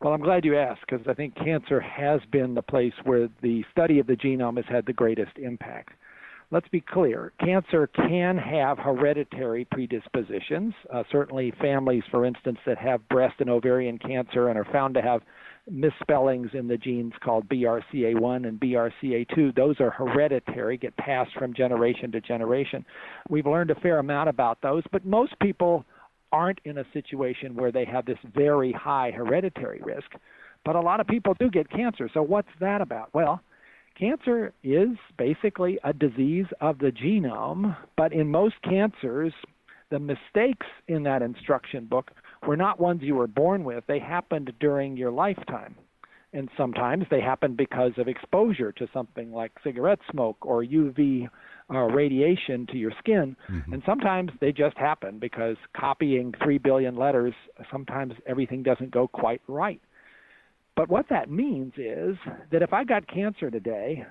Well, 0.00 0.12
I'm 0.12 0.20
glad 0.20 0.44
you 0.44 0.56
asked 0.56 0.82
because 0.88 1.06
I 1.08 1.14
think 1.14 1.34
cancer 1.34 1.80
has 1.80 2.20
been 2.30 2.54
the 2.54 2.62
place 2.62 2.92
where 3.04 3.28
the 3.42 3.64
study 3.72 3.98
of 3.98 4.06
the 4.06 4.14
genome 4.14 4.56
has 4.56 4.66
had 4.68 4.86
the 4.86 4.92
greatest 4.92 5.36
impact. 5.36 5.94
Let's 6.50 6.68
be 6.68 6.80
clear 6.80 7.32
cancer 7.40 7.88
can 7.88 8.38
have 8.38 8.78
hereditary 8.78 9.66
predispositions. 9.66 10.72
Uh, 10.90 11.02
certainly, 11.12 11.52
families, 11.60 12.04
for 12.10 12.24
instance, 12.24 12.58
that 12.64 12.78
have 12.78 13.06
breast 13.08 13.34
and 13.40 13.50
ovarian 13.50 13.98
cancer 13.98 14.48
and 14.48 14.58
are 14.58 14.66
found 14.72 14.94
to 14.94 15.02
have 15.02 15.20
misspellings 15.70 16.50
in 16.54 16.68
the 16.68 16.78
genes 16.78 17.12
called 17.22 17.48
BRCA1 17.48 18.48
and 18.48 18.58
BRCA2. 18.58 19.54
Those 19.54 19.78
are 19.80 19.90
hereditary, 19.90 20.78
get 20.78 20.96
passed 20.96 21.32
from 21.38 21.52
generation 21.52 22.10
to 22.12 22.20
generation. 22.22 22.86
We've 23.28 23.46
learned 23.46 23.70
a 23.70 23.80
fair 23.80 23.98
amount 23.98 24.30
about 24.30 24.62
those, 24.62 24.84
but 24.90 25.04
most 25.04 25.38
people 25.40 25.84
aren't 26.32 26.60
in 26.64 26.78
a 26.78 26.84
situation 26.92 27.54
where 27.54 27.72
they 27.72 27.84
have 27.84 28.06
this 28.06 28.18
very 28.34 28.72
high 28.72 29.10
hereditary 29.10 29.80
risk. 29.82 30.12
But 30.64 30.76
a 30.76 30.80
lot 30.80 31.00
of 31.00 31.06
people 31.06 31.34
do 31.38 31.50
get 31.50 31.70
cancer. 31.70 32.10
So, 32.12 32.22
what's 32.22 32.48
that 32.60 32.80
about? 32.80 33.10
Well, 33.14 33.40
cancer 33.98 34.52
is 34.62 34.90
basically 35.16 35.78
a 35.84 35.92
disease 35.92 36.46
of 36.60 36.78
the 36.78 36.92
genome, 36.92 37.76
but 37.96 38.12
in 38.12 38.28
most 38.28 38.56
cancers, 38.62 39.32
the 39.90 39.98
mistakes 39.98 40.66
in 40.86 41.02
that 41.04 41.22
instruction 41.22 41.86
book 41.86 42.10
were 42.46 42.56
not 42.56 42.80
ones 42.80 43.02
you 43.02 43.14
were 43.14 43.26
born 43.26 43.64
with, 43.64 43.84
they 43.86 43.98
happened 43.98 44.52
during 44.60 44.96
your 44.96 45.10
lifetime. 45.10 45.74
And 46.32 46.50
sometimes 46.56 47.06
they 47.10 47.22
happen 47.22 47.54
because 47.54 47.92
of 47.96 48.06
exposure 48.06 48.70
to 48.72 48.86
something 48.92 49.32
like 49.32 49.52
cigarette 49.64 50.00
smoke 50.10 50.36
or 50.42 50.62
UV 50.62 51.28
uh, 51.70 51.78
radiation 51.78 52.66
to 52.66 52.76
your 52.76 52.92
skin. 52.98 53.36
Mm-hmm. 53.50 53.74
And 53.74 53.82
sometimes 53.84 54.30
they 54.40 54.52
just 54.52 54.76
happen 54.78 55.18
because 55.18 55.56
copying 55.76 56.32
3 56.42 56.58
billion 56.58 56.96
letters, 56.96 57.34
sometimes 57.70 58.14
everything 58.26 58.62
doesn't 58.62 58.90
go 58.90 59.06
quite 59.08 59.42
right. 59.48 59.80
But 60.76 60.88
what 60.88 61.06
that 61.10 61.30
means 61.30 61.72
is 61.76 62.16
that 62.52 62.62
if 62.62 62.72
I 62.72 62.84
got 62.84 63.06
cancer 63.08 63.50
today, 63.50 64.04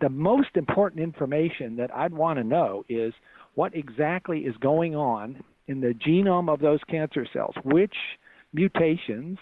the 0.00 0.08
most 0.08 0.48
important 0.56 1.00
information 1.00 1.76
that 1.76 1.94
I'd 1.94 2.12
want 2.12 2.38
to 2.38 2.44
know 2.44 2.84
is 2.88 3.14
what 3.54 3.74
exactly 3.74 4.40
is 4.40 4.56
going 4.56 4.96
on 4.96 5.42
in 5.68 5.80
the 5.80 5.94
genome 5.94 6.52
of 6.52 6.60
those 6.60 6.80
cancer 6.90 7.26
cells, 7.32 7.54
which 7.64 7.94
mutations 8.52 9.38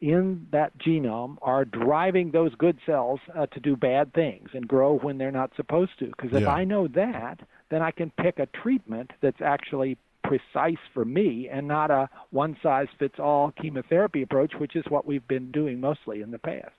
in 0.00 0.46
that 0.52 0.76
genome 0.78 1.36
are 1.42 1.64
driving 1.64 2.30
those 2.30 2.54
good 2.56 2.78
cells 2.84 3.20
uh, 3.34 3.46
to 3.46 3.60
do 3.60 3.76
bad 3.76 4.12
things 4.12 4.50
and 4.52 4.68
grow 4.68 4.98
when 4.98 5.18
they're 5.18 5.30
not 5.30 5.50
supposed 5.56 5.98
to. 5.98 6.06
Because 6.06 6.32
if 6.32 6.42
yeah. 6.42 6.52
I 6.52 6.64
know 6.64 6.88
that, 6.88 7.40
then 7.70 7.82
I 7.82 7.90
can 7.90 8.10
pick 8.10 8.38
a 8.38 8.46
treatment 8.46 9.12
that's 9.20 9.40
actually 9.40 9.96
precise 10.22 10.78
for 10.92 11.04
me 11.04 11.48
and 11.50 11.68
not 11.68 11.90
a 11.90 12.08
one 12.30 12.56
size 12.62 12.88
fits 12.98 13.18
all 13.18 13.52
chemotherapy 13.60 14.22
approach, 14.22 14.54
which 14.58 14.74
is 14.74 14.84
what 14.88 15.06
we've 15.06 15.26
been 15.28 15.50
doing 15.50 15.80
mostly 15.80 16.22
in 16.22 16.30
the 16.30 16.38
past. 16.38 16.72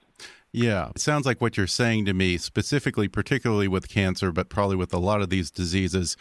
Yeah, 0.51 0.89
it 0.89 0.99
sounds 0.99 1.25
like 1.25 1.41
what 1.41 1.57
you're 1.57 1.67
saying 1.67 2.05
to 2.05 2.13
me, 2.13 2.37
specifically, 2.37 3.07
particularly 3.07 3.67
with 3.67 3.89
cancer, 3.89 4.31
but 4.31 4.49
probably 4.49 4.77
with 4.77 4.93
a 4.93 4.99
lot 4.99 5.21
of 5.21 5.29
these 5.29 5.51
diseases, 5.51 6.15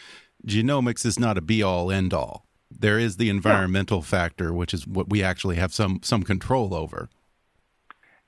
genomics 0.46 1.06
is 1.06 1.18
not 1.18 1.38
a 1.38 1.40
be 1.40 1.62
all 1.62 1.90
end 1.90 2.12
all. 2.12 2.44
There 2.78 2.98
is 2.98 3.16
the 3.16 3.30
environmental 3.30 3.98
yeah. 3.98 4.04
factor, 4.04 4.52
which 4.52 4.74
is 4.74 4.86
what 4.86 5.08
we 5.08 5.22
actually 5.22 5.56
have 5.56 5.72
some 5.72 6.00
some 6.02 6.22
control 6.22 6.74
over. 6.74 7.08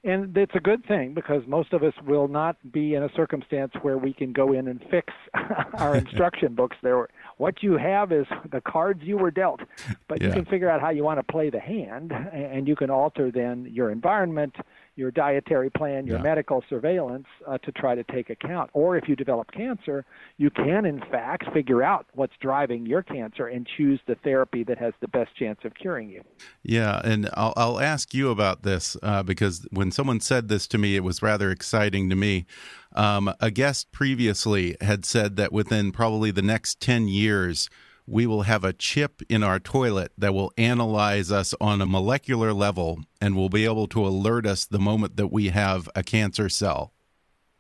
And 0.07 0.37
it's 0.37 0.55
a 0.55 0.61
good 0.61 0.87
thing 0.87 1.15
because 1.15 1.43
most 1.49 1.73
of 1.73 1.83
us 1.83 1.93
will 2.07 2.29
not 2.29 2.57
be 2.71 2.95
in 2.95 3.03
a 3.03 3.09
circumstance 3.17 3.73
where 3.83 3.99
we 3.99 4.13
can 4.13 4.33
go 4.33 4.53
in 4.53 4.69
and 4.69 4.81
fix 4.89 5.13
our 5.75 5.97
instruction 5.97 6.55
books. 6.55 6.77
There, 6.81 7.09
what 7.39 7.61
you 7.61 7.77
have 7.77 8.13
is 8.13 8.27
the 8.53 8.61
cards 8.61 9.03
you 9.03 9.19
were 9.19 9.33
dealt, 9.33 9.63
but 10.07 10.23
yeah. 10.23 10.29
you 10.29 10.33
can 10.33 10.45
figure 10.45 10.71
out 10.71 10.81
how 10.81 10.91
you 10.91 11.03
want 11.03 11.19
to 11.19 11.25
play 11.25 11.51
the 11.51 11.59
hand, 11.59 12.13
and 12.13 12.69
you 12.69 12.77
can 12.77 12.89
alter 12.89 13.33
then 13.33 13.67
your 13.69 13.91
environment, 13.91 14.55
your 14.97 15.11
dietary 15.11 15.71
plan, 15.71 16.07
your 16.07 16.17
yeah. 16.17 16.23
medical 16.23 16.65
surveillance 16.69 17.27
uh, 17.47 17.59
to 17.59 17.73
try 17.73 17.95
to 17.95 18.03
take 18.05 18.31
account. 18.31 18.71
Or 18.73 18.97
if 18.97 19.09
you 19.09 19.15
develop 19.15 19.53
cancer, 19.53 20.05
you 20.39 20.51
can 20.51 20.87
in 20.87 21.01
fact 21.11 21.45
figure 21.53 21.83
out 21.83 22.07
what's 22.15 22.33
driving 22.41 22.87
your 22.87 23.03
cancer 23.03 23.47
and 23.47 23.67
choose 23.77 24.01
the 24.07 24.17
therapy 24.17 24.65
that 24.65 24.79
has 24.79 24.95
the 25.01 25.09
best 25.09 25.37
chance 25.37 25.61
of 25.65 25.75
curing 25.75 26.09
you. 26.09 26.23
Yeah, 26.63 27.01
and 27.05 27.29
I'll, 27.35 27.53
I'll 27.57 27.81
ask 27.81 28.15
you 28.15 28.31
about 28.31 28.63
this 28.63 28.97
uh, 29.03 29.23
because 29.23 29.67
when 29.71 29.93
someone 29.93 30.21
said 30.21 30.49
this 30.49 30.67
to 30.69 30.79
me, 30.79 30.97
it 30.97 31.05
was 31.05 31.23
rather 31.23 31.51
exciting 31.51 32.09
to 32.11 32.17
me. 32.17 32.47
Um, 32.95 33.33
a 33.41 33.51
guest 33.51 33.93
previously 33.93 34.77
had 34.81 35.05
said 35.05 35.37
that 35.37 35.53
within 35.53 35.93
probably 35.93 36.31
the 36.31 36.43
next 36.43 36.81
10 36.81 37.09
years, 37.09 37.69
we 38.07 38.27
will 38.27 38.43
have 38.43 38.65
a 38.65 38.73
chip 38.73 39.21
in 39.29 39.43
our 39.43 39.59
toilet 39.59 40.13
that 40.17 40.33
will 40.33 40.53
analyze 40.57 41.33
us 41.33 41.55
on 41.61 41.81
a 41.81 41.87
molecular 41.87 42.53
level 42.53 43.01
and 43.21 43.35
will 43.35 43.49
be 43.49 43.65
able 43.65 43.89
to 43.89 44.07
alert 44.07 44.47
us 44.47 44.65
the 44.65 44.79
moment 44.79 45.17
that 45.17 45.29
we 45.29 45.49
have 45.49 45.89
a 45.97 46.03
cancer 46.03 46.49
cell. 46.49 46.93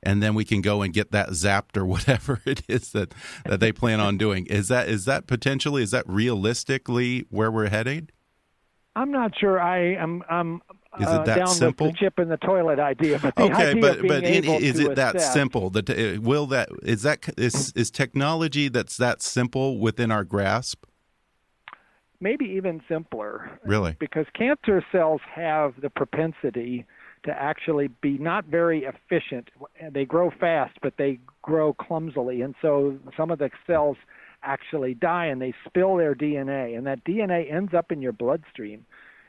And 0.02 0.22
then 0.22 0.34
we 0.34 0.44
can 0.44 0.60
go 0.60 0.82
and 0.82 0.94
get 0.94 1.10
that 1.10 1.30
zapped 1.30 1.76
or 1.76 1.84
whatever 1.86 2.40
it 2.44 2.62
is 2.68 2.92
that, 2.92 3.12
that 3.44 3.58
they 3.58 3.72
plan 3.72 3.98
on 3.98 4.16
doing. 4.16 4.46
Is 4.46 4.68
that 4.68 4.88
is 4.88 5.04
that 5.06 5.26
potentially 5.26 5.82
is 5.82 5.90
that 5.90 6.08
realistically 6.08 7.26
where 7.30 7.50
we're 7.50 7.70
headed? 7.70 8.12
I'm 8.94 9.10
not 9.10 9.32
sure. 9.38 9.60
I 9.60 9.94
am. 9.94 10.22
I'm 10.30 10.62
is 11.00 11.12
it 11.12 11.24
that 11.26 11.42
uh, 11.42 11.46
simple? 11.46 11.86
the 11.88 11.92
chip 11.92 12.18
in 12.18 12.28
the 12.28 12.36
toilet 12.36 12.78
idea, 12.78 13.18
but 13.18 13.38
okay, 13.38 13.74
but 13.74 14.02
but 14.06 14.24
in, 14.24 14.44
is 14.44 14.78
it 14.78 14.94
that 14.96 15.16
assess, 15.16 15.32
simple? 15.32 15.70
That 15.70 15.90
uh, 15.90 16.20
will 16.20 16.46
that 16.46 16.68
is 16.82 17.02
that 17.02 17.28
is 17.38 17.72
is 17.74 17.90
technology 17.90 18.68
that's 18.68 18.96
that 18.96 19.22
simple 19.22 19.78
within 19.78 20.10
our 20.10 20.24
grasp? 20.24 20.84
Maybe 22.20 22.46
even 22.46 22.80
simpler. 22.88 23.58
Really? 23.64 23.96
Because 23.98 24.26
cancer 24.34 24.84
cells 24.90 25.20
have 25.34 25.74
the 25.80 25.90
propensity 25.90 26.86
to 27.24 27.32
actually 27.32 27.88
be 27.88 28.16
not 28.18 28.46
very 28.46 28.84
efficient. 28.84 29.50
They 29.90 30.04
grow 30.04 30.30
fast, 30.30 30.78
but 30.80 30.94
they 30.96 31.18
grow 31.42 31.74
clumsily, 31.74 32.40
and 32.42 32.54
so 32.62 32.98
some 33.16 33.30
of 33.30 33.38
the 33.38 33.50
cells 33.66 33.96
actually 34.42 34.94
die 34.94 35.26
and 35.26 35.42
they 35.42 35.52
spill 35.66 35.96
their 35.96 36.14
DNA, 36.14 36.76
and 36.76 36.86
that 36.86 37.04
DNA 37.04 37.52
ends 37.52 37.74
up 37.74 37.90
in 37.90 38.00
your 38.00 38.12
bloodstream 38.12 38.86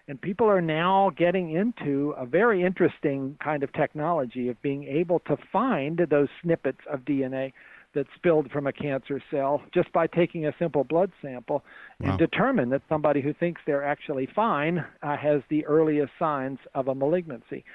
and 0.07 0.21
people 0.21 0.47
are 0.47 0.61
now 0.61 1.11
getting 1.17 1.51
into 1.51 2.13
a 2.17 2.25
very 2.25 2.63
interesting 2.63 3.37
kind 3.43 3.63
of 3.63 3.71
technology 3.73 4.47
of 4.47 4.61
being 4.61 4.85
able 4.85 5.19
to 5.19 5.37
find 5.51 5.99
those 6.09 6.29
snippets 6.41 6.79
of 6.91 7.01
DNA 7.01 7.51
that 7.93 8.05
spilled 8.15 8.49
from 8.51 8.67
a 8.67 8.71
cancer 8.71 9.21
cell 9.31 9.61
just 9.73 9.91
by 9.91 10.07
taking 10.07 10.45
a 10.45 10.53
simple 10.59 10.83
blood 10.83 11.11
sample 11.21 11.63
wow. 11.99 12.09
and 12.09 12.19
determine 12.19 12.69
that 12.69 12.81
somebody 12.87 13.21
who 13.21 13.33
thinks 13.33 13.61
they're 13.65 13.83
actually 13.83 14.27
fine 14.35 14.85
uh, 15.03 15.17
has 15.17 15.41
the 15.49 15.65
earliest 15.65 16.11
signs 16.19 16.59
of 16.75 16.87
a 16.87 16.95
malignancy. 16.95 17.65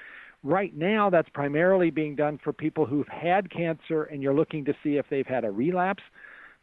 Right 0.43 0.75
now, 0.75 1.09
that's 1.09 1.29
primarily 1.29 1.89
being 1.89 2.15
done 2.15 2.39
for 2.43 2.51
people 2.51 2.85
who've 2.85 3.07
had 3.07 3.49
cancer 3.49 4.03
and 4.03 4.21
you're 4.21 4.33
looking 4.33 4.65
to 4.65 4.73
see 4.83 4.97
if 4.97 5.05
they've 5.09 5.27
had 5.27 5.45
a 5.45 5.51
relapse. 5.51 6.03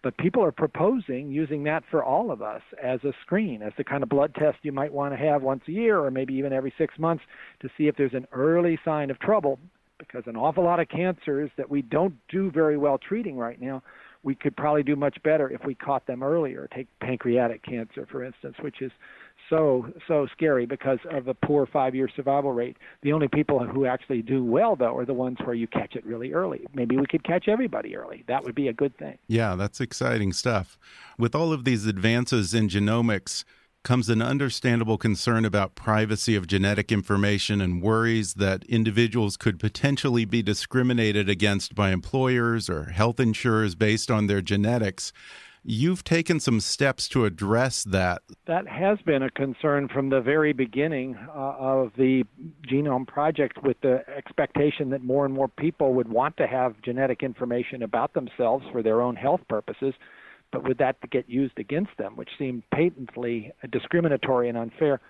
But 0.02 0.16
people 0.16 0.42
are 0.42 0.52
proposing 0.52 1.30
using 1.30 1.64
that 1.64 1.84
for 1.90 2.02
all 2.02 2.30
of 2.30 2.40
us 2.40 2.62
as 2.82 3.04
a 3.04 3.12
screen, 3.20 3.62
as 3.62 3.72
the 3.76 3.84
kind 3.84 4.02
of 4.02 4.08
blood 4.08 4.34
test 4.34 4.58
you 4.62 4.72
might 4.72 4.92
want 4.92 5.12
to 5.12 5.18
have 5.18 5.42
once 5.42 5.62
a 5.68 5.72
year 5.72 5.98
or 6.00 6.10
maybe 6.10 6.34
even 6.34 6.52
every 6.52 6.72
six 6.78 6.98
months 6.98 7.22
to 7.60 7.68
see 7.76 7.86
if 7.86 7.96
there's 7.96 8.14
an 8.14 8.26
early 8.32 8.78
sign 8.84 9.10
of 9.10 9.18
trouble. 9.18 9.58
Because 9.98 10.22
an 10.26 10.36
awful 10.36 10.64
lot 10.64 10.80
of 10.80 10.88
cancers 10.88 11.50
that 11.58 11.68
we 11.68 11.82
don't 11.82 12.14
do 12.30 12.50
very 12.50 12.78
well 12.78 12.96
treating 12.96 13.36
right 13.36 13.60
now 13.60 13.82
we 14.22 14.34
could 14.34 14.56
probably 14.56 14.82
do 14.82 14.96
much 14.96 15.22
better 15.22 15.50
if 15.50 15.64
we 15.64 15.74
caught 15.74 16.06
them 16.06 16.22
earlier. 16.22 16.68
Take 16.74 16.88
pancreatic 17.00 17.62
cancer, 17.62 18.06
for 18.10 18.22
instance, 18.22 18.56
which 18.60 18.82
is 18.82 18.92
so 19.50 19.92
so 20.08 20.26
scary 20.32 20.64
because 20.64 20.98
of 21.10 21.26
the 21.26 21.34
poor 21.34 21.66
five-year 21.66 22.08
survival 22.16 22.52
rate. 22.52 22.78
The 23.02 23.12
only 23.12 23.28
people 23.28 23.58
who 23.58 23.84
actually 23.84 24.22
do 24.22 24.42
well, 24.42 24.76
though, 24.76 24.96
are 24.96 25.04
the 25.04 25.12
ones 25.12 25.36
where 25.44 25.54
you 25.54 25.66
catch 25.66 25.96
it 25.96 26.06
really 26.06 26.32
early. 26.32 26.66
Maybe 26.72 26.96
we 26.96 27.06
could 27.06 27.24
catch 27.24 27.48
everybody 27.48 27.96
early. 27.96 28.24
That 28.28 28.44
would 28.44 28.54
be 28.54 28.68
a 28.68 28.72
good 28.72 28.96
thing. 28.96 29.18
Yeah, 29.26 29.56
that's 29.56 29.80
exciting 29.80 30.32
stuff. 30.32 30.78
With 31.18 31.34
all 31.34 31.52
of 31.52 31.64
these 31.64 31.84
advances 31.84 32.54
in 32.54 32.68
genomics 32.68 33.44
comes 33.82 34.10
an 34.10 34.20
understandable 34.20 34.98
concern 34.98 35.44
about 35.44 35.74
privacy 35.74 36.36
of 36.36 36.46
genetic 36.46 36.92
information 36.92 37.62
and 37.62 37.82
worries 37.82 38.34
that 38.34 38.62
individuals 38.64 39.38
could 39.38 39.58
potentially 39.58 40.26
be 40.26 40.42
discriminated 40.42 41.30
against 41.30 41.74
by 41.74 41.90
employers 41.90 42.68
or 42.68 42.90
health 42.90 43.18
insurers 43.18 43.74
based 43.74 44.10
on 44.10 44.26
their 44.26 44.42
genetics. 44.42 45.12
You've 45.62 46.04
taken 46.04 46.40
some 46.40 46.60
steps 46.60 47.08
to 47.08 47.24
address 47.24 47.84
that. 47.84 48.22
That 48.46 48.66
has 48.66 48.98
been 49.04 49.22
a 49.22 49.30
concern 49.30 49.88
from 49.88 50.08
the 50.08 50.20
very 50.20 50.52
beginning 50.52 51.16
uh, 51.28 51.54
of 51.58 51.92
the 51.96 52.24
Genome 52.66 53.06
Project, 53.06 53.62
with 53.62 53.80
the 53.82 54.02
expectation 54.16 54.90
that 54.90 55.02
more 55.04 55.24
and 55.24 55.34
more 55.34 55.48
people 55.48 55.94
would 55.94 56.08
want 56.08 56.36
to 56.38 56.46
have 56.46 56.80
genetic 56.82 57.22
information 57.22 57.82
about 57.82 58.14
themselves 58.14 58.64
for 58.72 58.82
their 58.82 59.02
own 59.02 59.16
health 59.16 59.42
purposes 59.48 59.94
but 60.52 60.64
would 60.64 60.78
that 60.78 60.96
get 61.10 61.28
used 61.28 61.58
against 61.58 61.96
them, 61.98 62.16
which 62.16 62.30
seemed 62.38 62.62
patently 62.72 63.52
discriminatory 63.70 64.48
and 64.48 64.58
unfair. 64.58 65.00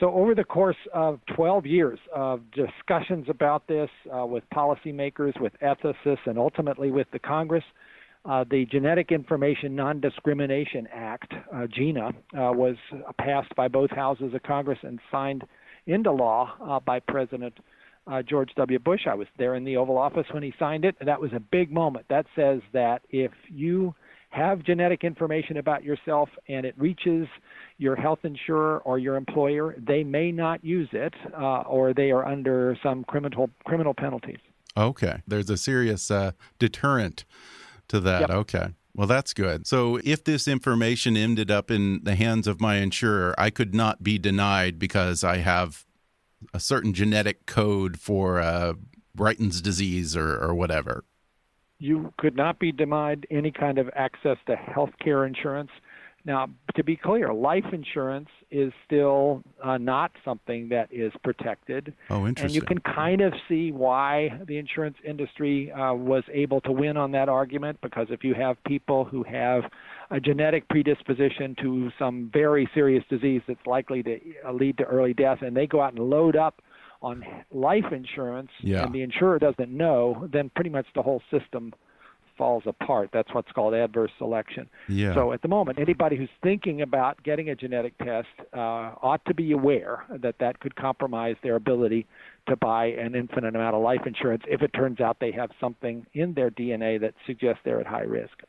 So, 0.00 0.12
over 0.12 0.34
the 0.34 0.44
course 0.44 0.76
of 0.94 1.18
12 1.34 1.66
years 1.66 1.98
of 2.14 2.42
discussions 2.52 3.26
about 3.28 3.66
this 3.66 3.90
uh, 4.16 4.24
with 4.24 4.44
policymakers, 4.54 5.40
with 5.40 5.52
ethicists, 5.60 6.26
and 6.26 6.38
ultimately 6.38 6.92
with 6.92 7.08
the 7.12 7.18
Congress, 7.18 7.64
uh, 8.28 8.44
the 8.50 8.66
Genetic 8.66 9.10
Information 9.10 9.74
Non 9.74 10.00
Discrimination 10.00 10.86
Act, 10.92 11.32
uh, 11.52 11.66
GINA, 11.66 12.08
uh, 12.08 12.12
was 12.52 12.76
passed 13.18 13.54
by 13.56 13.68
both 13.68 13.90
houses 13.90 14.34
of 14.34 14.42
Congress 14.42 14.78
and 14.82 15.00
signed 15.10 15.44
into 15.86 16.12
law 16.12 16.52
uh, 16.62 16.78
by 16.78 17.00
President 17.00 17.54
uh, 18.06 18.20
George 18.22 18.50
W. 18.56 18.78
Bush. 18.78 19.02
I 19.06 19.14
was 19.14 19.26
there 19.38 19.54
in 19.54 19.64
the 19.64 19.78
Oval 19.78 19.96
Office 19.96 20.26
when 20.30 20.42
he 20.42 20.52
signed 20.58 20.84
it, 20.84 20.94
and 21.00 21.08
that 21.08 21.20
was 21.20 21.32
a 21.32 21.40
big 21.40 21.72
moment. 21.72 22.04
That 22.10 22.26
says 22.36 22.60
that 22.74 23.00
if 23.08 23.32
you 23.48 23.94
have 24.30 24.62
genetic 24.62 25.04
information 25.04 25.56
about 25.56 25.82
yourself 25.82 26.28
and 26.48 26.66
it 26.66 26.74
reaches 26.76 27.26
your 27.78 27.96
health 27.96 28.18
insurer 28.24 28.80
or 28.80 28.98
your 28.98 29.16
employer, 29.16 29.74
they 29.78 30.04
may 30.04 30.30
not 30.30 30.62
use 30.62 30.90
it 30.92 31.14
or 31.34 31.94
they 31.94 32.10
are 32.10 32.26
under 32.26 32.76
some 32.82 33.04
criminal 33.04 33.48
criminal 33.64 33.94
penalties. 33.94 34.36
Okay, 34.76 35.22
there's 35.26 35.48
a 35.48 35.56
serious 35.56 36.12
deterrent 36.58 37.24
to 37.88 38.00
that. 38.00 38.20
Yep. 38.22 38.30
Okay. 38.30 38.68
Well, 38.94 39.06
that's 39.06 39.32
good. 39.32 39.66
So, 39.66 40.00
if 40.02 40.24
this 40.24 40.48
information 40.48 41.16
ended 41.16 41.50
up 41.50 41.70
in 41.70 42.00
the 42.02 42.14
hands 42.14 42.46
of 42.46 42.60
my 42.60 42.76
insurer, 42.76 43.34
I 43.38 43.50
could 43.50 43.74
not 43.74 44.02
be 44.02 44.18
denied 44.18 44.78
because 44.78 45.22
I 45.22 45.38
have 45.38 45.84
a 46.52 46.60
certain 46.60 46.92
genetic 46.92 47.46
code 47.46 47.98
for 48.00 48.40
uh, 48.40 48.74
Brighton's 49.14 49.60
disease 49.60 50.16
or, 50.16 50.38
or 50.38 50.54
whatever 50.54 51.04
you 51.78 52.12
could 52.18 52.36
not 52.36 52.58
be 52.58 52.72
denied 52.72 53.26
any 53.30 53.50
kind 53.50 53.78
of 53.78 53.88
access 53.94 54.36
to 54.46 54.56
health 54.56 54.90
care 55.02 55.24
insurance. 55.24 55.70
Now, 56.28 56.50
to 56.76 56.84
be 56.84 56.94
clear, 56.94 57.32
life 57.32 57.64
insurance 57.72 58.28
is 58.50 58.70
still 58.84 59.42
uh, 59.64 59.78
not 59.78 60.12
something 60.26 60.68
that 60.68 60.92
is 60.92 61.10
protected. 61.24 61.94
Oh, 62.10 62.26
interesting. 62.26 62.44
And 62.44 62.54
you 62.54 62.60
can 62.60 62.80
kind 62.80 63.22
of 63.22 63.32
see 63.48 63.72
why 63.72 64.38
the 64.46 64.58
insurance 64.58 64.98
industry 65.02 65.72
uh, 65.72 65.94
was 65.94 66.24
able 66.30 66.60
to 66.60 66.70
win 66.70 66.98
on 66.98 67.12
that 67.12 67.30
argument 67.30 67.78
because 67.82 68.08
if 68.10 68.24
you 68.24 68.34
have 68.34 68.62
people 68.64 69.06
who 69.06 69.22
have 69.22 69.62
a 70.10 70.20
genetic 70.20 70.68
predisposition 70.68 71.56
to 71.62 71.90
some 71.98 72.28
very 72.30 72.68
serious 72.74 73.04
disease 73.08 73.40
that's 73.48 73.66
likely 73.66 74.02
to 74.02 74.18
uh, 74.46 74.52
lead 74.52 74.76
to 74.76 74.84
early 74.84 75.14
death 75.14 75.38
and 75.40 75.56
they 75.56 75.66
go 75.66 75.80
out 75.80 75.94
and 75.94 76.10
load 76.10 76.36
up 76.36 76.60
on 77.00 77.24
life 77.50 77.90
insurance 77.90 78.50
Yeah. 78.60 78.84
and 78.84 78.94
the 78.94 79.00
insurer 79.00 79.38
doesn't 79.38 79.70
know, 79.70 80.28
then 80.30 80.50
pretty 80.54 80.68
much 80.70 80.86
the 80.94 81.00
whole 81.02 81.22
system 81.30 81.72
falls 82.38 82.62
apart. 82.66 83.10
That's 83.12 83.34
what's 83.34 83.52
called 83.52 83.74
adverse 83.74 84.12
selection. 84.16 84.70
Yeah. 84.88 85.14
So 85.14 85.32
at 85.32 85.42
the 85.42 85.48
moment, 85.48 85.78
anybody 85.78 86.16
who's 86.16 86.30
thinking 86.42 86.80
about 86.80 87.22
getting 87.22 87.50
a 87.50 87.54
genetic 87.54 87.98
test 87.98 88.28
uh, 88.54 88.94
ought 89.02 89.22
to 89.26 89.34
be 89.34 89.52
aware 89.52 90.04
that 90.08 90.36
that 90.40 90.60
could 90.60 90.76
compromise 90.76 91.36
their 91.42 91.56
ability 91.56 92.06
to 92.48 92.56
buy 92.56 92.86
an 92.86 93.14
infinite 93.14 93.54
amount 93.54 93.74
of 93.76 93.82
life 93.82 94.06
insurance 94.06 94.44
if 94.48 94.62
it 94.62 94.72
turns 94.72 95.00
out 95.00 95.18
they 95.20 95.32
have 95.32 95.50
something 95.60 96.06
in 96.14 96.32
their 96.34 96.50
DNA 96.50 97.00
that 97.00 97.14
suggests 97.26 97.60
they're 97.64 97.80
at 97.80 97.86
high 97.86 98.00
risk. 98.00 98.42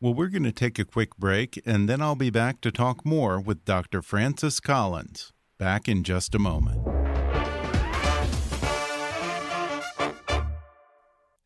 Well, 0.00 0.14
we're 0.14 0.28
going 0.28 0.42
to 0.42 0.52
take 0.52 0.78
a 0.78 0.84
quick 0.84 1.16
break, 1.16 1.62
and 1.64 1.88
then 1.88 2.02
I'll 2.02 2.16
be 2.16 2.30
back 2.30 2.60
to 2.62 2.72
talk 2.72 3.06
more 3.06 3.40
with 3.40 3.64
Dr. 3.64 4.02
Francis 4.02 4.60
Collins. 4.60 5.32
Back 5.56 5.88
in 5.88 6.02
just 6.02 6.34
a 6.34 6.38
moment. 6.38 6.86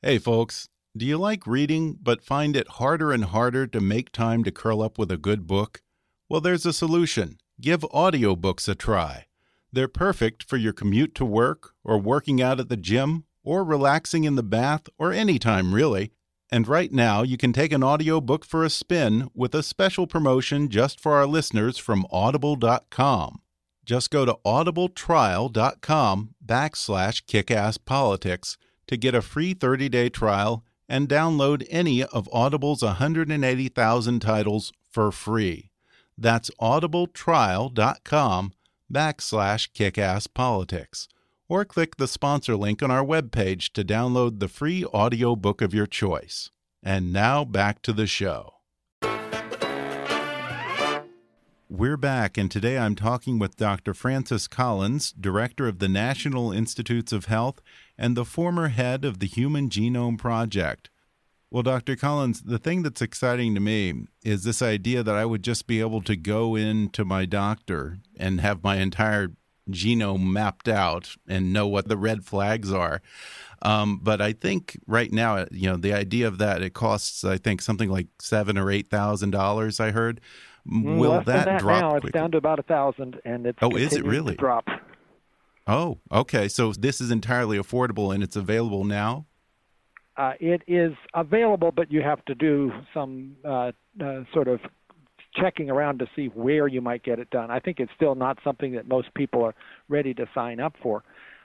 Hey, 0.00 0.18
folks. 0.18 0.68
Do 0.98 1.06
you 1.06 1.16
like 1.16 1.46
reading 1.46 1.96
but 2.02 2.24
find 2.24 2.56
it 2.56 2.66
harder 2.70 3.12
and 3.12 3.24
harder 3.24 3.68
to 3.68 3.80
make 3.80 4.10
time 4.10 4.42
to 4.42 4.50
curl 4.50 4.82
up 4.82 4.98
with 4.98 5.12
a 5.12 5.16
good 5.16 5.46
book? 5.46 5.80
Well, 6.28 6.40
there's 6.40 6.66
a 6.66 6.72
solution. 6.72 7.38
Give 7.60 7.82
audiobooks 7.82 8.68
a 8.68 8.74
try. 8.74 9.26
They're 9.72 9.86
perfect 9.86 10.42
for 10.42 10.56
your 10.56 10.72
commute 10.72 11.14
to 11.14 11.24
work, 11.24 11.74
or 11.84 11.98
working 11.98 12.42
out 12.42 12.58
at 12.58 12.68
the 12.68 12.76
gym, 12.76 13.26
or 13.44 13.62
relaxing 13.62 14.24
in 14.24 14.34
the 14.34 14.42
bath, 14.42 14.88
or 14.98 15.12
any 15.12 15.38
time, 15.38 15.72
really. 15.72 16.10
And 16.50 16.66
right 16.66 16.90
now, 16.90 17.22
you 17.22 17.36
can 17.36 17.52
take 17.52 17.70
an 17.70 17.84
audiobook 17.84 18.44
for 18.44 18.64
a 18.64 18.70
spin 18.70 19.30
with 19.34 19.54
a 19.54 19.62
special 19.62 20.08
promotion 20.08 20.68
just 20.68 20.98
for 20.98 21.12
our 21.12 21.26
listeners 21.26 21.78
from 21.78 22.06
audible.com. 22.10 23.40
Just 23.84 24.10
go 24.10 24.24
to 24.24 24.36
audibletrial.com 24.44 26.34
backslash 26.44 27.22
kickasspolitics 27.24 28.56
to 28.88 28.96
get 28.96 29.14
a 29.14 29.22
free 29.22 29.54
30-day 29.54 30.08
trial 30.08 30.64
and 30.88 31.08
download 31.08 31.66
any 31.68 32.02
of 32.02 32.28
Audible's 32.32 32.82
180,000 32.82 34.20
titles 34.20 34.72
for 34.90 35.12
free. 35.12 35.70
That's 36.16 36.50
audibletrial.com 36.60 38.52
backslash 38.92 39.70
kickasspolitics. 39.72 41.08
Or 41.48 41.64
click 41.64 41.96
the 41.96 42.08
sponsor 42.08 42.56
link 42.56 42.82
on 42.82 42.90
our 42.90 43.04
webpage 43.04 43.72
to 43.72 43.84
download 43.84 44.38
the 44.38 44.48
free 44.48 44.84
audiobook 44.84 45.62
of 45.62 45.72
your 45.72 45.86
choice. 45.86 46.50
And 46.82 47.12
now 47.12 47.44
back 47.44 47.82
to 47.82 47.92
the 47.92 48.06
show. 48.06 48.54
We're 51.70 51.98
back, 51.98 52.38
and 52.38 52.50
today 52.50 52.78
I'm 52.78 52.94
talking 52.94 53.38
with 53.38 53.56
Dr. 53.56 53.92
Francis 53.92 54.48
Collins, 54.48 55.12
Director 55.12 55.68
of 55.68 55.80
the 55.80 55.88
National 55.88 56.50
Institutes 56.50 57.12
of 57.12 57.26
Health 57.26 57.60
and 57.98 58.16
the 58.16 58.24
former 58.24 58.68
head 58.68 59.04
of 59.04 59.18
the 59.18 59.26
Human 59.26 59.68
Genome 59.68 60.18
Project. 60.18 60.90
Well, 61.50 61.62
Dr. 61.62 61.96
Collins, 61.96 62.42
the 62.42 62.58
thing 62.58 62.82
that's 62.82 63.00
exciting 63.00 63.54
to 63.54 63.60
me 63.60 64.04
is 64.22 64.44
this 64.44 64.60
idea 64.60 65.02
that 65.02 65.14
I 65.14 65.24
would 65.24 65.42
just 65.42 65.66
be 65.66 65.80
able 65.80 66.02
to 66.02 66.14
go 66.14 66.54
in 66.54 66.90
to 66.90 67.04
my 67.06 67.24
doctor 67.24 67.98
and 68.18 68.40
have 68.42 68.62
my 68.62 68.76
entire 68.76 69.28
genome 69.70 70.26
mapped 70.30 70.68
out 70.68 71.16
and 71.26 71.52
know 71.52 71.66
what 71.66 71.88
the 71.88 71.96
red 71.96 72.24
flags 72.24 72.70
are. 72.72 73.00
Um, 73.62 73.98
but 74.02 74.20
I 74.20 74.32
think 74.34 74.78
right 74.86 75.10
now, 75.10 75.46
you 75.50 75.68
know, 75.70 75.76
the 75.76 75.92
idea 75.94 76.28
of 76.28 76.38
that 76.38 76.62
it 76.62 76.74
costs, 76.74 77.24
I 77.24 77.38
think, 77.38 77.60
something 77.62 77.90
like 77.90 78.08
seven 78.20 78.56
or 78.58 78.70
eight 78.70 78.88
thousand 78.88 79.30
dollars. 79.30 79.80
I 79.80 79.90
heard. 79.90 80.20
Mm, 80.70 80.98
Will 80.98 81.10
Less 81.12 81.26
that, 81.26 81.44
that 81.46 81.60
drop? 81.60 81.80
now. 81.80 81.94
It's 81.96 82.10
down 82.12 82.30
to 82.32 82.38
about 82.38 82.58
a 82.58 82.62
thousand, 82.62 83.18
and 83.24 83.46
it's 83.46 83.58
Oh, 83.62 83.74
is 83.74 83.94
it 83.94 84.04
really? 84.04 84.34
drop. 84.36 84.68
Oh, 85.68 85.98
okay. 86.10 86.48
So 86.48 86.72
this 86.72 87.00
is 87.00 87.10
entirely 87.10 87.58
affordable 87.58 88.12
and 88.14 88.22
it's 88.22 88.36
available 88.36 88.84
now. 88.84 89.26
Uh, 90.16 90.32
it 90.40 90.62
is 90.66 90.92
available, 91.14 91.70
but 91.70 91.92
you 91.92 92.02
have 92.02 92.24
to 92.24 92.34
do 92.34 92.72
some 92.92 93.36
uh, 93.44 93.70
uh, 94.04 94.24
sort 94.34 94.48
of 94.48 94.60
checking 95.34 95.70
around 95.70 96.00
to 96.00 96.06
see 96.16 96.26
where 96.28 96.66
you 96.66 96.80
might 96.80 97.04
get 97.04 97.20
it 97.20 97.30
done. 97.30 97.50
I 97.50 97.60
think 97.60 97.78
it's 97.78 97.92
still 97.94 98.16
not 98.16 98.38
something 98.42 98.72
that 98.72 98.88
most 98.88 99.14
people 99.14 99.44
are 99.44 99.54
ready 99.88 100.14
to 100.14 100.26
sign 100.34 100.58
up 100.58 100.74
for. 100.82 101.04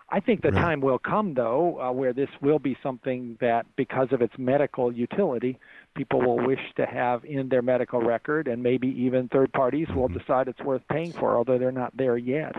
I 0.09 0.19
think 0.19 0.41
the 0.41 0.51
Right. 0.51 0.61
time 0.61 0.81
will 0.81 0.99
come, 0.99 1.33
though, 1.33 1.79
uh, 1.81 1.91
where 1.91 2.13
this 2.13 2.29
will 2.41 2.59
be 2.59 2.77
something 2.83 3.37
that, 3.41 3.65
because 3.75 4.07
of 4.11 4.21
its 4.21 4.33
medical 4.37 4.91
utility, 4.91 5.59
people 5.95 6.21
will 6.21 6.45
wish 6.45 6.59
to 6.77 6.85
have 6.85 7.23
in 7.25 7.49
their 7.49 7.61
medical 7.61 8.01
record, 8.01 8.47
and 8.47 8.61
maybe 8.61 8.87
even 8.89 9.27
third 9.29 9.51
parties 9.53 9.87
will 9.95 10.09
Mm-hmm. 10.09 10.17
decide 10.17 10.47
it's 10.47 10.61
worth 10.61 10.81
paying 10.91 11.13
for, 11.13 11.35
although 11.37 11.57
they're 11.57 11.71
not 11.71 11.95
there 11.97 12.17
yet. 12.17 12.53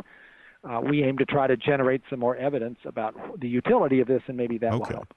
Uh, 0.68 0.80
we 0.80 1.02
aim 1.04 1.18
to 1.18 1.24
try 1.26 1.46
to 1.46 1.56
generate 1.56 2.02
some 2.08 2.18
more 2.20 2.36
evidence 2.36 2.78
about 2.86 3.14
the 3.40 3.48
utility 3.48 4.00
of 4.00 4.08
this, 4.08 4.22
and 4.28 4.36
maybe 4.36 4.58
that 4.58 4.76
will 4.78 4.86
Okay. 4.86 4.94
help. 4.94 5.08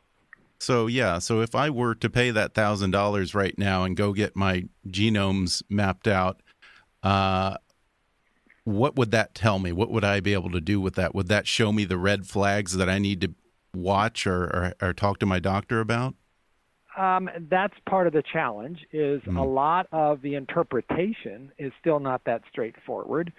So 0.60 0.88
yeah, 0.88 1.19
so 1.19 1.41
if 1.41 1.55
I 1.55 1.69
were 1.69 1.95
to 1.95 2.10
pay 2.10 2.31
that 2.31 2.53
thousand 2.53 2.91
dollars 2.91 3.36
right 3.36 3.57
now 3.57 3.83
and 3.83 3.95
go 3.95 4.13
get 4.13 4.36
my 4.36 4.65
genomes 4.88 5.63
mapped 5.69 6.07
out, 6.07 6.41
uh, 7.03 7.57
what 8.63 8.95
would 8.95 9.12
that 9.12 9.33
tell 9.33 9.60
me? 9.60 9.71
What 9.71 9.89
would 9.91 10.03
I 10.03 10.19
be 10.19 10.33
able 10.33 10.51
to 10.51 10.60
do 10.62 10.81
with 10.81 10.95
that? 10.95 11.15
Would 11.15 11.27
that 11.29 11.47
show 11.47 11.71
me 11.71 11.86
the 11.86 11.97
red 11.97 12.27
flags 12.27 12.75
that 12.77 12.89
I 12.89 12.99
need 12.99 13.21
to 13.21 13.33
watch 13.73 14.27
or, 14.27 14.43
or, 14.43 14.73
or 14.81 14.93
talk 14.93 15.19
to 15.19 15.25
my 15.25 15.39
doctor 15.39 15.79
about? 15.79 16.15
Um, 16.97 17.29
that's 17.49 17.75
part 17.88 18.07
of 18.07 18.13
the 18.13 18.23
challenge. 18.33 18.79
Is 18.91 19.21
Mm-hmm. 19.27 19.38
a 19.38 19.43
lot 19.45 19.88
of 19.91 20.21
the 20.23 20.33
interpretation 20.33 21.51
is 21.60 21.71
still 21.79 21.99
not 21.99 22.23
that 22.25 22.41
straightforward. 22.49 23.31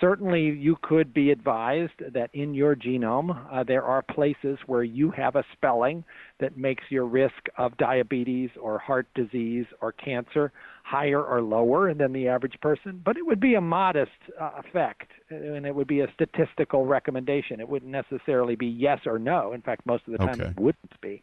Certainly, 0.00 0.40
you 0.58 0.76
could 0.82 1.14
be 1.14 1.30
advised 1.30 1.92
that 2.12 2.28
in 2.32 2.52
your 2.52 2.74
genome 2.74 3.30
uh, 3.52 3.62
there 3.62 3.84
are 3.84 4.02
places 4.02 4.58
where 4.66 4.82
you 4.82 5.10
have 5.12 5.36
a 5.36 5.44
spelling 5.52 6.04
that 6.40 6.56
makes 6.56 6.82
your 6.90 7.06
risk 7.06 7.46
of 7.58 7.76
diabetes 7.76 8.50
or 8.60 8.78
heart 8.78 9.06
disease 9.14 9.66
or 9.80 9.92
cancer 9.92 10.52
higher 10.82 11.22
or 11.22 11.40
lower 11.40 11.94
than 11.94 12.12
the 12.12 12.28
average 12.28 12.60
person. 12.60 13.00
But 13.04 13.16
it 13.16 13.24
would 13.24 13.40
be 13.40 13.54
a 13.54 13.60
modest 13.60 14.10
uh, 14.38 14.50
effect, 14.58 15.10
and 15.30 15.64
it 15.64 15.74
would 15.74 15.86
be 15.86 16.00
a 16.00 16.08
statistical 16.12 16.86
recommendation. 16.86 17.60
It 17.60 17.68
wouldn't 17.68 17.90
necessarily 17.90 18.56
be 18.56 18.66
yes 18.66 19.00
or 19.06 19.18
no. 19.18 19.52
In 19.52 19.62
fact, 19.62 19.86
most 19.86 20.02
of 20.06 20.12
the 20.12 20.18
time 20.18 20.40
Okay. 20.40 20.50
it 20.50 20.60
wouldn't 20.60 21.00
be. 21.00 21.22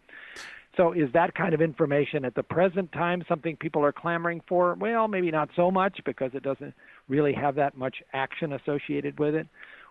So 0.77 0.93
is 0.93 1.11
that 1.13 1.35
kind 1.35 1.53
of 1.53 1.61
information 1.61 2.23
at 2.23 2.33
the 2.33 2.43
present 2.43 2.91
time 2.93 3.23
something 3.27 3.57
people 3.57 3.83
are 3.83 3.91
clamoring 3.91 4.41
for? 4.47 4.73
Well, 4.75 5.07
maybe 5.09 5.29
not 5.29 5.49
so 5.55 5.69
much 5.69 5.99
because 6.05 6.31
it 6.33 6.43
doesn't 6.43 6.73
really 7.11 7.33
have 7.33 7.55
that 7.55 7.77
much 7.77 7.97
action 8.13 8.53
associated 8.53 9.19
with 9.19 9.35
it. 9.35 9.47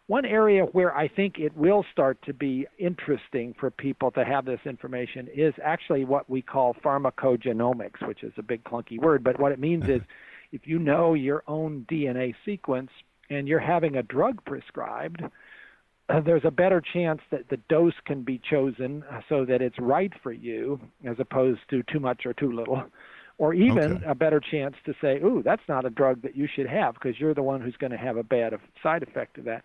One 0.07 0.25
area 0.25 0.65
where 0.65 0.97
I 0.97 1.07
think 1.07 1.39
it 1.39 1.57
will 1.57 1.85
start 1.93 2.19
to 2.25 2.33
be 2.33 2.67
interesting 2.79 3.55
for 3.61 3.71
people 3.71 4.11
to 4.13 4.25
have 4.25 4.45
this 4.45 4.59
information 4.65 5.29
is 5.33 5.55
actually 5.63 6.05
what 6.05 6.29
we 6.29 6.43
call 6.43 6.75
pharmacogenomics, 6.85 8.05
which 8.09 8.25
is 8.25 8.33
a 8.37 8.43
big 8.43 8.65
clunky 8.65 8.99
word, 8.99 9.23
but 9.23 9.39
what 9.39 9.53
it 9.53 9.61
means 9.61 9.85
is 9.85 10.01
if 10.53 10.63
you 10.65 10.81
know 10.81 11.15
your 11.15 11.45
own 11.47 11.87
DNA 11.89 12.35
sequence 12.45 12.91
and 13.29 13.47
you're 13.47 13.61
having 13.61 13.97
a 13.97 14.03
drug 14.03 14.45
prescribed, 14.45 15.23
uh, 16.09 16.21
there's 16.21 16.45
a 16.45 16.51
better 16.51 16.83
chance 16.93 17.21
that 17.31 17.49
the 17.49 17.59
dose 17.69 17.95
can 18.05 18.23
be 18.23 18.41
chosen 18.51 19.05
uh, 19.13 19.21
so 19.29 19.45
that 19.45 19.63
it's 19.63 19.79
right 19.79 20.13
for 20.25 20.33
you 20.33 20.81
as 21.09 21.17
opposed 21.21 21.61
to 21.69 21.85
too 21.85 22.01
much 22.01 22.27
or 22.27 22.33
too 22.33 22.51
little. 22.51 22.83
Or 23.41 23.55
even 23.55 23.97
Okay. 23.97 24.07
a 24.07 24.15
better 24.15 24.39
chance 24.39 24.77
to 24.85 24.93
say, 25.01 25.17
ooh, 25.17 25.43
that's 25.43 25.67
not 25.67 25.87
a 25.87 25.91
drug 25.91 26.21
that 26.21 26.37
you 26.37 26.47
should 26.47 26.67
have 26.67 26.93
because 26.93 27.19
you're 27.19 27.33
the 27.33 27.43
one 27.43 27.63
who's 27.63 27.77
going 27.79 27.91
to 27.91 27.97
have 27.97 28.19
a 28.19 28.23
bad 28.23 28.53
side 28.83 29.03
effect 29.03 29.39
of 29.39 29.45
that. 29.47 29.65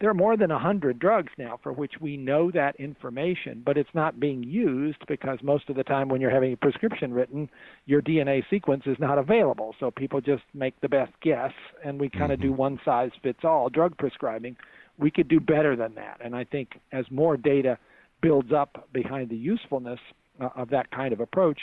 There 0.00 0.08
are 0.08 0.14
more 0.14 0.38
than 0.38 0.50
a 0.50 0.54
100 0.54 0.98
drugs 0.98 1.30
now 1.36 1.58
for 1.62 1.74
which 1.74 2.00
we 2.00 2.16
know 2.16 2.50
that 2.52 2.76
information, 2.76 3.60
but 3.62 3.76
it's 3.76 3.90
not 3.92 4.18
being 4.18 4.42
used 4.42 5.06
because 5.06 5.38
most 5.42 5.68
of 5.68 5.76
the 5.76 5.84
time 5.84 6.08
when 6.08 6.22
you're 6.22 6.30
having 6.30 6.54
a 6.54 6.56
prescription 6.56 7.12
written, 7.12 7.50
your 7.84 8.00
DNA 8.00 8.42
sequence 8.48 8.84
is 8.86 8.96
not 8.98 9.18
available. 9.18 9.74
So 9.78 9.90
people 9.90 10.22
just 10.22 10.44
make 10.54 10.80
the 10.80 10.88
best 10.88 11.12
guess, 11.20 11.52
and 11.84 12.00
we 12.00 12.08
kind 12.08 12.32
of 12.32 12.40
do 12.40 12.54
one 12.54 12.80
size 12.86 13.10
fits 13.22 13.40
all 13.44 13.68
drug 13.68 13.98
prescribing. 13.98 14.56
We 14.96 15.10
could 15.10 15.28
do 15.28 15.40
better 15.40 15.76
than 15.76 15.94
that. 15.96 16.22
And 16.24 16.34
I 16.34 16.44
think 16.44 16.80
as 16.92 17.04
more 17.10 17.36
data 17.36 17.76
builds 18.22 18.50
up 18.50 18.88
behind 18.94 19.28
the 19.28 19.36
usefulness 19.36 20.00
uh, 20.40 20.48
of 20.56 20.70
that 20.70 20.90
kind 20.90 21.12
of 21.12 21.20
approach, 21.20 21.60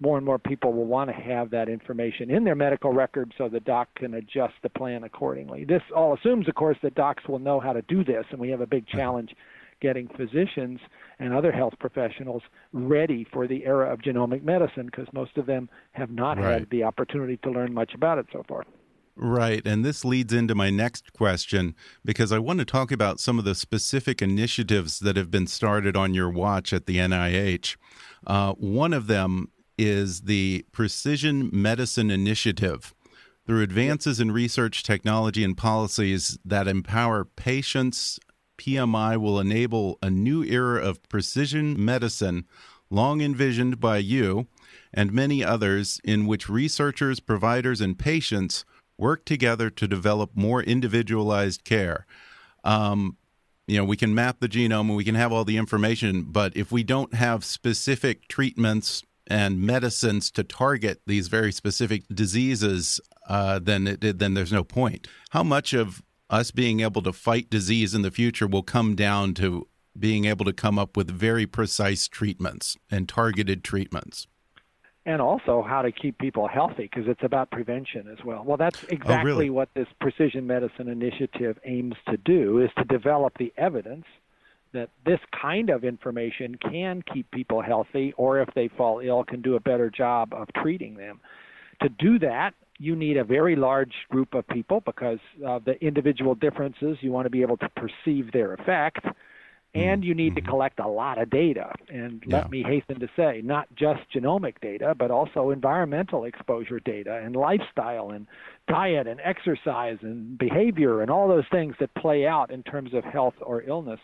more 0.00 0.16
and 0.16 0.24
more 0.24 0.38
people 0.38 0.72
will 0.72 0.86
want 0.86 1.10
to 1.10 1.14
have 1.14 1.50
that 1.50 1.68
information 1.68 2.30
in 2.30 2.44
their 2.44 2.54
medical 2.54 2.92
record 2.92 3.32
so 3.36 3.48
the 3.48 3.60
doc 3.60 3.88
can 3.96 4.14
adjust 4.14 4.54
the 4.62 4.70
plan 4.70 5.04
accordingly. 5.04 5.64
This 5.64 5.82
all 5.94 6.14
assumes, 6.14 6.48
of 6.48 6.54
course, 6.54 6.78
that 6.82 6.94
docs 6.94 7.28
will 7.28 7.38
know 7.38 7.60
how 7.60 7.72
to 7.74 7.82
do 7.82 8.02
this, 8.02 8.24
and 8.30 8.40
we 8.40 8.48
have 8.50 8.60
a 8.62 8.66
big 8.66 8.86
challenge 8.86 9.34
getting 9.80 10.08
physicians 10.08 10.78
and 11.18 11.32
other 11.32 11.52
health 11.52 11.74
professionals 11.78 12.42
ready 12.72 13.26
for 13.32 13.46
the 13.46 13.64
era 13.64 13.90
of 13.92 14.00
genomic 14.00 14.42
medicine 14.42 14.86
because 14.86 15.06
most 15.12 15.36
of 15.38 15.46
them 15.46 15.68
have 15.92 16.10
not 16.10 16.36
Right. 16.38 16.60
had 16.60 16.70
the 16.70 16.84
opportunity 16.84 17.38
to 17.38 17.50
learn 17.50 17.72
much 17.72 17.94
about 17.94 18.18
it 18.18 18.26
so 18.32 18.42
far. 18.46 18.64
Right. 19.16 19.60
And 19.66 19.84
this 19.84 20.04
leads 20.04 20.32
into 20.32 20.54
my 20.54 20.70
next 20.70 21.12
question 21.12 21.74
because 22.04 22.30
I 22.32 22.38
want 22.38 22.58
to 22.60 22.64
talk 22.64 22.90
about 22.90 23.20
some 23.20 23.38
of 23.38 23.44
the 23.44 23.54
specific 23.54 24.22
initiatives 24.22 24.98
that 25.00 25.16
have 25.16 25.30
been 25.30 25.46
started 25.46 25.94
on 25.96 26.14
your 26.14 26.30
watch 26.30 26.72
at 26.72 26.86
the 26.86 26.96
NIH. 26.98 27.76
Uh, 28.26 28.52
one 28.54 28.92
of 28.94 29.06
them 29.08 29.48
is 29.80 30.22
the 30.22 30.66
Precision 30.72 31.48
Medicine 31.50 32.10
Initiative. 32.10 32.92
Through 33.46 33.62
advances 33.62 34.20
in 34.20 34.30
research, 34.30 34.82
technology, 34.82 35.42
and 35.42 35.56
policies 35.56 36.38
that 36.44 36.68
empower 36.68 37.24
patients, 37.24 38.20
PMI 38.58 39.16
will 39.16 39.40
enable 39.40 39.98
a 40.02 40.10
new 40.10 40.44
era 40.44 40.84
of 40.84 41.02
precision 41.08 41.82
medicine 41.82 42.44
long 42.90 43.22
envisioned 43.22 43.80
by 43.80 43.96
you 43.96 44.48
and 44.92 45.14
many 45.14 45.42
others, 45.42 45.98
in 46.04 46.26
which 46.26 46.50
researchers, 46.50 47.18
providers, 47.18 47.80
and 47.80 47.98
patients 47.98 48.66
work 48.98 49.24
together 49.24 49.70
to 49.70 49.88
develop 49.88 50.32
more 50.34 50.62
individualized 50.62 51.64
care. 51.64 52.04
Um, 52.64 53.16
you 53.66 53.78
know, 53.78 53.84
we 53.84 53.96
can 53.96 54.14
map 54.14 54.40
the 54.40 54.48
genome 54.48 54.88
and 54.88 54.96
we 54.96 55.04
can 55.04 55.14
have 55.14 55.32
all 55.32 55.46
the 55.46 55.56
information, 55.56 56.24
but 56.24 56.54
if 56.54 56.70
we 56.70 56.82
don't 56.82 57.14
have 57.14 57.44
specific 57.44 58.28
treatments 58.28 59.04
and 59.30 59.62
medicines 59.62 60.30
to 60.32 60.42
target 60.42 61.00
these 61.06 61.28
very 61.28 61.52
specific 61.52 62.02
diseases, 62.12 63.00
uh, 63.28 63.60
then 63.60 63.86
it, 63.86 64.18
then 64.18 64.34
there's 64.34 64.52
no 64.52 64.64
point. 64.64 65.06
How 65.30 65.44
much 65.44 65.72
of 65.72 66.02
us 66.28 66.50
being 66.50 66.80
able 66.80 67.00
to 67.02 67.12
fight 67.12 67.48
disease 67.48 67.94
in 67.94 68.02
the 68.02 68.10
future 68.10 68.48
will 68.48 68.64
come 68.64 68.96
down 68.96 69.34
to 69.34 69.68
being 69.98 70.24
able 70.24 70.44
to 70.44 70.52
come 70.52 70.78
up 70.78 70.96
with 70.96 71.10
very 71.10 71.46
precise 71.46 72.08
treatments 72.08 72.76
and 72.90 73.08
targeted 73.08 73.64
treatments? 73.64 74.26
and 75.06 75.22
also 75.22 75.64
how 75.66 75.80
to 75.80 75.90
keep 75.90 76.18
people 76.18 76.46
healthy 76.46 76.82
because 76.82 77.08
it's 77.08 77.22
about 77.24 77.50
prevention 77.50 78.06
as 78.12 78.22
well. 78.22 78.44
Well, 78.44 78.58
that's 78.58 78.84
exactly 78.84 79.14
oh, 79.14 79.24
really? 79.24 79.50
what 79.50 79.70
this 79.74 79.88
precision 79.98 80.46
medicine 80.46 80.88
initiative 80.88 81.58
aims 81.64 81.94
to 82.08 82.18
do 82.18 82.60
is 82.60 82.70
to 82.76 82.84
develop 82.84 83.38
the 83.38 83.50
evidence 83.56 84.04
that 84.72 84.90
this 85.04 85.20
kind 85.40 85.70
of 85.70 85.84
information 85.84 86.56
can 86.56 87.02
keep 87.12 87.30
people 87.30 87.60
healthy 87.60 88.12
or 88.16 88.40
if 88.40 88.48
they 88.54 88.68
fall 88.68 89.00
ill 89.00 89.24
can 89.24 89.42
do 89.42 89.56
a 89.56 89.60
better 89.60 89.90
job 89.90 90.32
of 90.32 90.48
treating 90.54 90.94
them. 90.94 91.20
To 91.82 91.88
do 91.88 92.18
that, 92.20 92.54
you 92.78 92.96
need 92.96 93.16
a 93.16 93.24
very 93.24 93.56
large 93.56 93.92
group 94.10 94.34
of 94.34 94.46
people 94.48 94.80
because 94.80 95.18
of 95.44 95.64
the 95.64 95.82
individual 95.84 96.34
differences. 96.34 96.98
You 97.00 97.12
want 97.12 97.26
to 97.26 97.30
be 97.30 97.42
able 97.42 97.58
to 97.58 97.68
perceive 97.70 98.32
their 98.32 98.54
effect 98.54 99.04
and 99.74 100.04
you 100.04 100.14
need 100.14 100.34
to 100.34 100.40
mm-hmm. 100.40 100.50
collect 100.50 100.80
a 100.80 100.88
lot 100.88 101.18
of 101.18 101.30
data. 101.30 101.72
And 101.88 102.22
Yeah. 102.26 102.38
let 102.38 102.50
me 102.50 102.62
hasten 102.62 102.98
to 103.00 103.08
say, 103.14 103.40
not 103.44 103.68
just 103.76 104.00
genomic 104.10 104.60
data, 104.60 104.94
but 104.96 105.10
also 105.10 105.50
environmental 105.50 106.24
exposure 106.24 106.80
data 106.80 107.20
and 107.22 107.36
lifestyle 107.36 108.10
and 108.10 108.26
diet 108.66 109.06
and 109.06 109.20
exercise 109.22 109.98
and 110.02 110.36
behavior 110.36 111.02
and 111.02 111.10
all 111.10 111.28
those 111.28 111.46
things 111.48 111.76
that 111.78 111.94
play 111.94 112.26
out 112.26 112.50
in 112.50 112.62
terms 112.64 112.94
of 112.94 113.04
health 113.04 113.34
or 113.40 113.62
illness. 113.62 114.00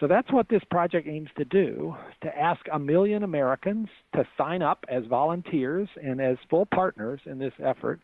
So 0.00 0.06
that's 0.08 0.32
what 0.32 0.48
this 0.48 0.62
project 0.70 1.06
aims 1.06 1.28
to 1.36 1.44
do 1.44 1.94
to 2.22 2.38
ask 2.38 2.60
a 2.72 2.78
million 2.78 3.22
Americans 3.22 3.88
to 4.14 4.26
sign 4.36 4.62
up 4.62 4.84
as 4.88 5.04
volunteers 5.06 5.88
and 6.02 6.20
as 6.20 6.36
full 6.50 6.66
partners 6.66 7.20
in 7.26 7.38
this 7.38 7.52
effort 7.62 8.00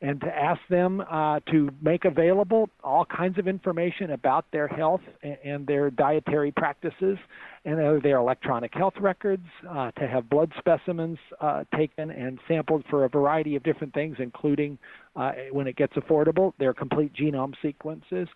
and 0.00 0.20
to 0.20 0.26
ask 0.28 0.60
them 0.70 1.02
uh, 1.10 1.40
to 1.50 1.70
make 1.82 2.04
available 2.04 2.70
all 2.84 3.04
kinds 3.04 3.36
of 3.36 3.48
information 3.48 4.12
about 4.12 4.44
their 4.52 4.68
health 4.68 5.00
and, 5.44 5.66
their 5.66 5.90
dietary 5.90 6.52
practices 6.52 7.18
and 7.64 8.02
their 8.02 8.18
electronic 8.18 8.72
health 8.74 8.94
records, 9.00 9.44
uh, 9.68 9.90
to 9.92 10.06
have 10.06 10.30
blood 10.30 10.52
specimens 10.56 11.18
uh, 11.40 11.64
taken 11.76 12.10
and 12.12 12.38
sampled 12.46 12.84
for 12.88 13.04
a 13.04 13.08
variety 13.08 13.56
of 13.56 13.62
different 13.64 13.92
things, 13.92 14.16
including, 14.20 14.78
uh, 15.16 15.32
when 15.50 15.66
it 15.66 15.74
gets 15.74 15.94
affordable, 15.94 16.52
their 16.58 16.72
complete 16.72 17.12
genome 17.12 17.54
sequences. 17.60 18.28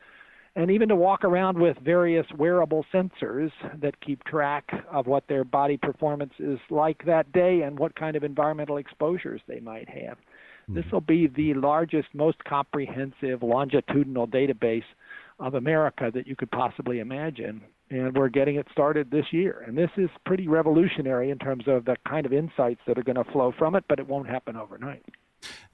And 0.55 0.71
even 0.71 0.91
to 0.91 0.97
walk 0.97 1.25
around 1.25 1.59
with 1.59 1.79
various 1.79 2.27
wearable 2.37 2.85
sensors 2.93 3.51
that 3.81 3.99
keep 4.01 4.23
track 4.25 4.71
of 4.91 5.07
what 5.07 5.27
their 5.27 5.45
body 5.45 5.79
performance 5.79 6.35
is 6.39 6.59
like 6.69 7.07
that 7.07 7.33
day 7.33 7.63
and 7.63 7.79
what 7.79 7.95
kind 7.97 8.17
of 8.17 8.23
environmental 8.23 8.77
exposures 8.77 9.41
they 9.49 9.61
might 9.61 9.89
have. 9.89 10.19
Hmm. 10.67 10.75
This 10.75 10.85
will 10.93 11.01
be 11.01 11.27
the 11.27 11.55
largest, 11.55 12.09
most 12.13 12.45
comprehensive 12.45 13.43
longitudinal 13.43 14.29
database 14.29 14.85
of 15.39 15.55
America 15.55 16.11
that 16.13 16.27
you 16.27 16.37
could 16.37 16.51
possibly 16.51 17.01
imagine. 17.01 17.63
And 17.89 18.15
we're 18.17 18.29
getting 18.29 18.57
it 18.57 18.67
started 18.73 19.11
this 19.11 19.27
year. 19.33 19.65
And 19.67 19.77
this 19.77 19.91
is 19.97 20.11
pretty 20.25 20.49
revolutionary 20.49 21.31
in 21.31 21.39
terms 21.39 21.65
of 21.67 21.87
the 21.87 21.97
kind 22.09 22.27
of 22.27 22.33
insights 22.33 22.81
that 22.87 22.99
are 22.99 23.03
going 23.03 23.23
to 23.23 23.31
flow 23.33 23.53
from 23.59 23.75
it, 23.75 23.85
but 23.89 23.99
it 23.99 24.07
won't 24.07 24.29
happen 24.29 24.57
overnight. 24.57 25.05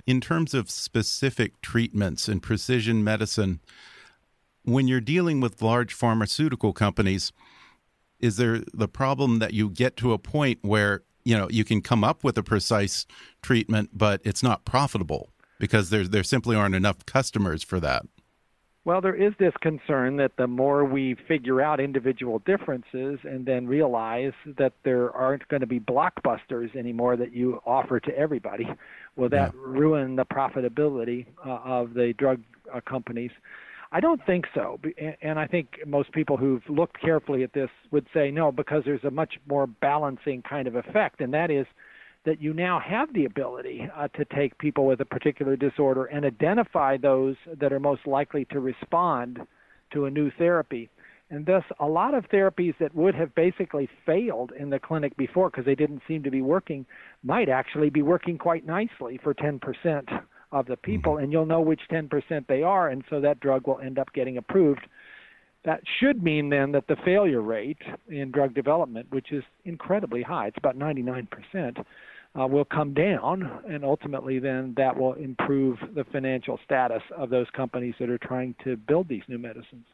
In 0.06 0.20
terms 0.20 0.54
of 0.54 0.70
specific 0.70 1.60
treatments 1.60 2.28
and 2.28 2.42
precision 2.42 3.04
medicine, 3.04 3.60
when 4.68 4.88
you're 4.88 5.00
dealing 5.00 5.40
with 5.40 5.62
large 5.62 5.94
pharmaceutical 5.94 6.72
companies, 6.72 7.32
is 8.20 8.36
there 8.36 8.60
the 8.74 8.88
problem 8.88 9.38
that 9.38 9.54
you 9.54 9.70
get 9.70 9.96
to 9.98 10.12
a 10.12 10.18
point 10.18 10.58
where 10.62 11.02
you 11.24 11.36
know 11.36 11.48
you 11.50 11.64
can 11.64 11.80
come 11.82 12.04
up 12.04 12.24
with 12.24 12.36
a 12.38 12.42
precise 12.42 13.06
treatment, 13.42 13.90
but 13.92 14.20
it's 14.24 14.42
not 14.42 14.64
profitable 14.64 15.30
because 15.58 15.90
there 15.90 16.06
there 16.06 16.22
simply 16.24 16.56
aren't 16.56 16.74
enough 16.74 17.04
customers 17.06 17.62
for 17.62 17.80
that. 17.80 18.02
Well, 18.84 19.02
there 19.02 19.14
is 19.14 19.34
this 19.38 19.52
concern 19.60 20.16
that 20.16 20.32
the 20.38 20.46
more 20.46 20.82
we 20.82 21.14
figure 21.26 21.60
out 21.60 21.78
individual 21.78 22.38
differences 22.46 23.18
and 23.22 23.44
then 23.44 23.66
realize 23.66 24.32
that 24.56 24.72
there 24.82 25.10
aren't 25.14 25.46
going 25.48 25.60
to 25.60 25.66
be 25.66 25.78
blockbusters 25.78 26.74
anymore 26.74 27.14
that 27.18 27.34
you 27.34 27.60
offer 27.66 28.00
to 28.00 28.18
everybody, 28.18 28.66
will 29.14 29.28
that 29.28 29.52
Yeah. 29.52 29.60
ruin 29.62 30.16
the 30.16 30.24
profitability 30.24 31.26
uh, 31.44 31.50
of 31.64 31.92
the 31.92 32.14
drug 32.14 32.40
uh, 32.72 32.80
companies? 32.80 33.32
I 33.90 34.00
don't 34.00 34.24
think 34.26 34.46
so. 34.54 34.78
And- 35.22 35.38
I 35.38 35.46
think 35.46 35.86
most 35.86 36.12
people 36.12 36.36
who've 36.36 36.68
looked 36.68 37.00
carefully 37.00 37.42
at 37.42 37.52
this 37.52 37.70
would 37.90 38.06
say 38.12 38.30
no, 38.30 38.52
because 38.52 38.84
there's 38.84 39.04
a 39.04 39.10
much 39.10 39.38
more 39.46 39.66
balancing 39.66 40.42
kind 40.42 40.68
of 40.68 40.76
effect, 40.76 41.20
and 41.20 41.32
that 41.32 41.50
is 41.50 41.66
that 42.24 42.42
you 42.42 42.52
now 42.52 42.78
have 42.80 43.12
the 43.14 43.24
ability 43.24 43.88
uh, 43.94 44.08
to 44.08 44.24
take 44.26 44.58
people 44.58 44.84
with 44.84 45.00
a 45.00 45.04
particular 45.04 45.56
disorder 45.56 46.04
and 46.06 46.26
identify 46.26 46.96
those 46.96 47.36
that 47.58 47.72
are 47.72 47.80
most 47.80 48.06
likely 48.06 48.44
to 48.46 48.60
respond 48.60 49.40
to 49.92 50.04
a 50.04 50.10
new 50.10 50.30
therapy. 50.32 50.90
And 51.30 51.46
thus, 51.46 51.64
a 51.78 51.86
lot 51.86 52.14
of 52.14 52.24
therapies 52.28 52.76
that 52.78 52.94
would 52.94 53.14
have 53.14 53.34
basically 53.34 53.88
failed 54.04 54.52
in 54.58 54.70
the 54.70 54.78
clinic 54.78 55.16
before 55.16 55.50
because 55.50 55.64
they 55.64 55.74
didn't 55.74 56.02
seem 56.08 56.22
to 56.22 56.30
be 56.30 56.42
working 56.42 56.86
might 57.22 57.48
actually 57.48 57.90
be 57.90 58.02
working 58.02 58.36
quite 58.36 58.66
nicely 58.66 59.18
for 59.22 59.34
10% 59.34 59.60
of 60.52 60.66
the 60.66 60.76
people, 60.76 61.18
and 61.18 61.32
you'll 61.32 61.46
know 61.46 61.60
which 61.60 61.80
10% 61.90 62.46
they 62.46 62.62
are, 62.62 62.88
and 62.88 63.04
so 63.10 63.20
that 63.20 63.40
drug 63.40 63.66
will 63.66 63.78
end 63.80 63.98
up 63.98 64.12
getting 64.12 64.36
approved. 64.36 64.86
That 65.64 65.82
should 66.00 66.22
mean 66.22 66.48
then 66.48 66.72
that 66.72 66.86
the 66.86 66.96
failure 67.04 67.42
rate 67.42 67.82
in 68.08 68.30
drug 68.30 68.54
development, 68.54 69.08
which 69.10 69.32
is 69.32 69.44
incredibly 69.64 70.22
high, 70.22 70.46
it's 70.46 70.56
about 70.56 70.78
99%, 70.78 71.84
uh, 72.38 72.46
will 72.46 72.64
come 72.64 72.94
down, 72.94 73.62
and 73.68 73.84
ultimately 73.84 74.38
then 74.38 74.74
that 74.76 74.96
will 74.96 75.14
improve 75.14 75.78
the 75.94 76.04
financial 76.04 76.58
status 76.64 77.02
of 77.16 77.30
those 77.30 77.46
companies 77.50 77.94
that 77.98 78.08
are 78.08 78.18
trying 78.18 78.54
to 78.64 78.76
build 78.76 79.08
these 79.08 79.22
new 79.28 79.38
medicines. 79.38 79.86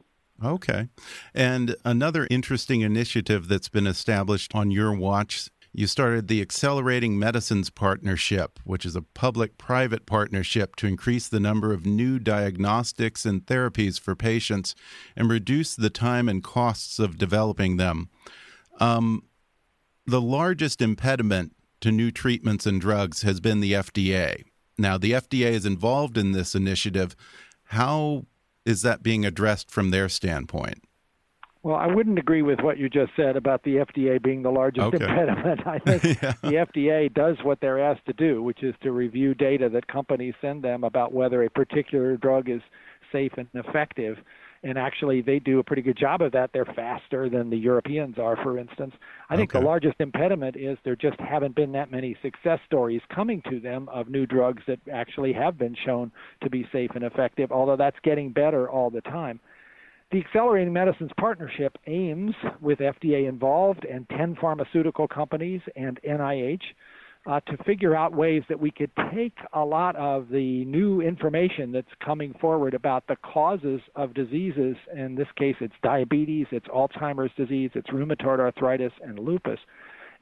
Okay. 0.42 0.88
And 1.32 1.76
another 1.84 2.26
interesting 2.28 2.80
initiative 2.80 3.46
that's 3.46 3.68
been 3.68 3.86
established 3.86 4.54
on 4.54 4.70
your 4.70 4.92
watch, 4.92 5.48
you 5.76 5.88
started 5.88 6.28
the 6.28 6.40
Accelerating 6.40 7.18
Medicines 7.18 7.68
Partnership, 7.68 8.60
which 8.62 8.86
is 8.86 8.94
a 8.94 9.02
public 9.02 9.58
private 9.58 10.06
partnership 10.06 10.76
to 10.76 10.86
increase 10.86 11.26
the 11.26 11.40
number 11.40 11.72
of 11.72 11.84
new 11.84 12.20
diagnostics 12.20 13.26
and 13.26 13.44
therapies 13.44 13.98
for 13.98 14.14
patients 14.14 14.76
and 15.16 15.28
reduce 15.28 15.74
the 15.74 15.90
time 15.90 16.28
and 16.28 16.44
costs 16.44 17.00
of 17.00 17.18
developing 17.18 17.76
them. 17.76 18.08
Um, 18.78 19.24
the 20.06 20.20
largest 20.20 20.80
impediment 20.80 21.56
to 21.80 21.90
new 21.90 22.12
treatments 22.12 22.66
and 22.66 22.80
drugs 22.80 23.22
has 23.22 23.40
been 23.40 23.58
the 23.58 23.72
FDA. 23.72 24.44
Now, 24.78 24.96
the 24.96 25.10
FDA 25.10 25.50
is 25.50 25.66
involved 25.66 26.16
in 26.16 26.30
this 26.30 26.54
initiative. 26.54 27.16
How 27.64 28.26
is 28.64 28.82
that 28.82 29.02
being 29.02 29.24
addressed 29.24 29.72
from 29.72 29.90
their 29.90 30.08
standpoint? 30.08 30.84
Well, 31.64 31.76
I 31.76 31.86
wouldn't 31.86 32.18
agree 32.18 32.42
with 32.42 32.60
what 32.60 32.76
you 32.76 32.90
just 32.90 33.12
said 33.16 33.36
about 33.36 33.62
the 33.62 33.76
FDA 33.76 34.22
being 34.22 34.42
the 34.42 34.50
largest 34.50 34.84
Okay. 34.94 35.02
impediment. 35.02 35.66
I 35.66 35.78
think 35.78 36.04
Yeah. 36.22 36.34
the 36.42 36.66
FDA 36.72 37.12
does 37.12 37.38
what 37.42 37.58
they're 37.60 37.80
asked 37.82 38.04
to 38.04 38.12
do, 38.12 38.42
which 38.42 38.62
is 38.62 38.74
to 38.82 38.92
review 38.92 39.34
data 39.34 39.70
that 39.70 39.88
companies 39.88 40.34
send 40.42 40.62
them 40.62 40.84
about 40.84 41.14
whether 41.14 41.42
a 41.42 41.48
particular 41.48 42.18
drug 42.18 42.50
is 42.50 42.60
safe 43.10 43.32
and 43.38 43.48
effective. 43.54 44.18
And 44.62 44.78
actually, 44.78 45.22
they 45.22 45.38
do 45.38 45.58
a 45.58 45.64
pretty 45.64 45.80
good 45.80 45.96
job 45.96 46.20
of 46.20 46.32
that. 46.32 46.50
They're 46.52 46.64
faster 46.66 47.30
than 47.30 47.48
the 47.48 47.56
Europeans 47.56 48.18
are, 48.18 48.36
for 48.42 48.58
instance. 48.58 48.94
I 49.30 49.36
think 49.36 49.50
Okay. 49.50 49.60
the 49.60 49.64
largest 49.64 49.96
impediment 50.00 50.56
is 50.56 50.76
there 50.84 50.96
just 50.96 51.18
haven't 51.18 51.54
been 51.54 51.72
that 51.72 51.90
many 51.90 52.14
success 52.22 52.60
stories 52.66 53.00
coming 53.14 53.42
to 53.50 53.58
them 53.58 53.88
of 53.88 54.08
new 54.10 54.26
drugs 54.26 54.62
that 54.66 54.80
actually 54.92 55.32
have 55.32 55.56
been 55.58 55.74
shown 55.86 56.12
to 56.42 56.50
be 56.50 56.66
safe 56.72 56.90
and 56.94 57.04
effective, 57.04 57.50
although 57.52 57.76
that's 57.76 57.98
getting 58.02 58.32
better 58.32 58.68
all 58.68 58.90
the 58.90 59.02
time. 59.02 59.40
The 60.12 60.20
Accelerating 60.20 60.72
Medicines 60.72 61.10
Partnership 61.18 61.76
aims, 61.86 62.34
with 62.60 62.78
FDA 62.78 63.28
involved 63.28 63.84
and 63.84 64.08
10 64.10 64.36
pharmaceutical 64.40 65.08
companies 65.08 65.60
and 65.76 65.98
NIH, 66.08 66.62
uh, 67.26 67.40
to 67.40 67.56
figure 67.64 67.96
out 67.96 68.12
ways 68.12 68.42
that 68.48 68.60
we 68.60 68.70
could 68.70 68.90
take 69.14 69.36
a 69.54 69.64
lot 69.64 69.96
of 69.96 70.28
the 70.28 70.64
new 70.66 71.00
information 71.00 71.72
that's 71.72 71.88
coming 72.04 72.34
forward 72.40 72.74
about 72.74 73.06
the 73.06 73.16
causes 73.16 73.80
of 73.96 74.12
diseases. 74.12 74.76
In 74.94 75.14
this 75.14 75.28
case, 75.36 75.56
it's 75.60 75.74
diabetes, 75.82 76.46
it's 76.50 76.68
Alzheimer's 76.68 77.32
disease, 77.36 77.70
it's 77.74 77.88
rheumatoid 77.88 78.40
arthritis, 78.40 78.92
and 79.02 79.18
lupus 79.18 79.58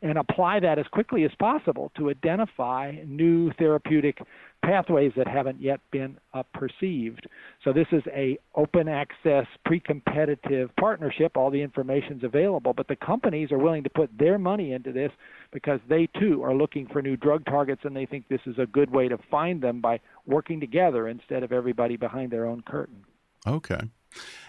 and 0.03 0.19
apply 0.19 0.59
that 0.61 0.79
as 0.79 0.87
quickly 0.89 1.25
as 1.25 1.31
possible 1.39 1.93
to 1.97 2.11
identify 2.11 2.93
new 3.07 3.53
therapeutic 3.53 4.19
pathways 4.63 5.13
that 5.17 5.27
haven't 5.27 5.61
yet 5.61 5.81
been 5.91 6.19
uh, 6.35 6.43
perceived. 6.55 7.27
So 7.65 7.73
this 7.73 7.87
is 7.93 8.03
a 8.15 8.39
open 8.55 8.89
access 8.89 9.47
pre-competitive 9.65 10.71
partnership. 10.79 11.37
All 11.37 11.51
the 11.51 11.63
information's 11.63 12.25
available, 12.25 12.73
but 12.73 12.89
the 12.89 12.97
companies 12.97 13.51
are 13.53 13.59
willing 13.59 13.83
to 13.85 13.91
put 13.91 14.11
their 14.19 14.39
money 14.39 14.73
into 14.73 14.93
this 14.93 15.11
because 15.53 15.81
they 15.89 16.09
too 16.19 16.43
are 16.43 16.55
looking 16.55 16.87
for 16.87 17.03
new 17.03 17.17
drug 17.17 17.45
targets 17.45 17.83
and 17.85 17.95
they 17.95 18.07
think 18.07 18.29
this 18.29 18.41
is 18.47 18.59
a 18.59 18.67
good 18.67 18.91
way 18.91 19.09
to 19.09 19.19
find 19.31 19.63
them 19.63 19.81
by 19.81 20.01
working 20.27 20.61
together 20.61 21.09
instead 21.09 21.43
of 21.43 21.53
everybody 21.53 21.97
behind 21.97 22.31
their 22.31 22.47
own 22.47 22.63
curtain. 22.63 23.05
Okay. 23.47 23.81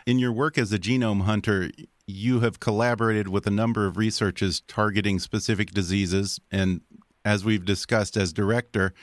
In 0.05 0.19
your 0.19 0.31
work 0.31 0.57
as 0.57 0.71
a 0.71 0.79
genome 0.79 1.21
hunter, 1.21 1.71
you 2.05 2.41
have 2.41 2.59
collaborated 2.59 3.29
with 3.29 3.47
a 3.47 3.51
number 3.51 3.85
of 3.85 3.97
researchers 3.97 4.61
targeting 4.67 5.19
specific 5.19 5.71
diseases. 5.71 6.39
And 6.51 6.81
as 7.25 7.45
we've 7.45 7.65
discussed 7.65 8.17
as 8.17 8.33
director 8.33 8.93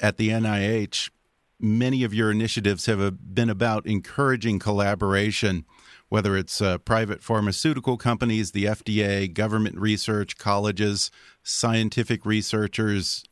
at 0.00 0.16
the 0.16 0.30
NIH, 0.30 1.10
many 1.58 2.04
of 2.04 2.12
your 2.12 2.30
initiatives 2.30 2.86
have 2.86 3.34
been 3.34 3.50
about 3.50 3.86
encouraging 3.86 4.58
collaboration, 4.58 5.64
whether 6.08 6.36
it's 6.36 6.60
uh, 6.60 6.78
private 6.78 7.22
pharmaceutical 7.22 7.96
companies, 7.96 8.52
the 8.52 8.64
FDA, 8.64 9.32
government 9.32 9.78
research, 9.78 10.36
colleges, 10.36 11.10
scientific 11.42 12.24
researchers, 12.24 13.24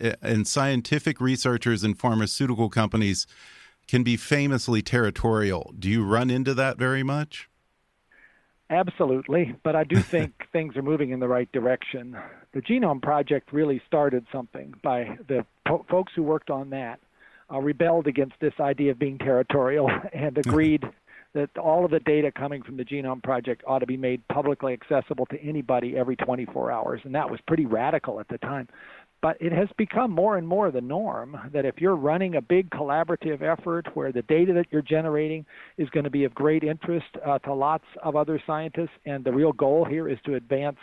eh, 0.00 0.14
and 0.22 0.46
scientific 0.46 1.20
researchers 1.20 1.82
and 1.82 1.98
pharmaceutical 1.98 2.68
companies 2.68 3.26
can 3.88 4.02
be 4.04 4.16
famously 4.16 4.82
territorial. 4.82 5.74
Do 5.76 5.90
you 5.90 6.04
run 6.04 6.30
into 6.30 6.54
that 6.54 6.78
very 6.78 7.02
much? 7.02 7.48
Absolutely, 8.70 9.56
but 9.64 9.74
I 9.74 9.82
do 9.82 9.96
think 10.00 10.46
things 10.52 10.76
are 10.76 10.82
moving 10.82 11.10
in 11.10 11.18
the 11.18 11.28
right 11.28 11.50
direction. 11.50 12.16
The 12.52 12.62
Genome 12.62 13.02
Project 13.02 13.52
really 13.52 13.82
started 13.86 14.26
something 14.30 14.74
by 14.82 15.18
the 15.26 15.44
po- 15.70 15.86
folks 15.88 16.12
who 16.14 16.22
worked 16.22 16.50
on 16.50 16.70
that 16.70 17.00
uh, 17.52 17.58
rebelled 17.58 18.06
against 18.06 18.34
this 18.40 18.54
idea 18.60 18.90
of 18.90 18.98
being 18.98 19.18
territorial 19.18 19.90
and 20.12 20.36
agreed 20.38 20.84
that 21.32 21.56
all 21.56 21.84
of 21.84 21.92
the 21.92 22.00
data 22.00 22.32
coming 22.32 22.60
from 22.62 22.76
the 22.76 22.84
Genome 22.84 23.22
Project 23.22 23.62
ought 23.66 23.78
to 23.78 23.86
be 23.86 23.96
made 23.96 24.26
publicly 24.28 24.72
accessible 24.72 25.26
to 25.26 25.40
anybody 25.40 25.96
every 25.96 26.16
24 26.16 26.72
hours, 26.72 27.00
and 27.04 27.14
that 27.14 27.30
was 27.30 27.38
pretty 27.46 27.66
radical 27.66 28.18
at 28.18 28.26
the 28.28 28.38
time. 28.38 28.66
But 29.22 29.36
it 29.40 29.52
has 29.52 29.68
become 29.76 30.10
more 30.10 30.38
and 30.38 30.48
more 30.48 30.72
the 30.72 30.80
norm 30.80 31.36
that 31.52 31.64
if 31.64 31.76
you're 31.78 31.94
running 31.94 32.34
a 32.34 32.40
big 32.40 32.70
collaborative 32.70 33.42
effort 33.42 33.86
where 33.94 34.10
the 34.10 34.22
data 34.22 34.52
that 34.54 34.66
you're 34.70 34.82
generating 34.82 35.44
is 35.76 35.88
going 35.90 36.04
to 36.04 36.10
be 36.10 36.24
of 36.24 36.34
great 36.34 36.64
interest 36.64 37.06
uh, 37.24 37.38
to 37.40 37.54
lots 37.54 37.84
of 38.02 38.16
other 38.16 38.42
scientists, 38.44 38.88
and 39.06 39.22
the 39.22 39.32
real 39.32 39.52
goal 39.52 39.84
here 39.84 40.08
is 40.08 40.18
to 40.24 40.34
advance 40.34 40.78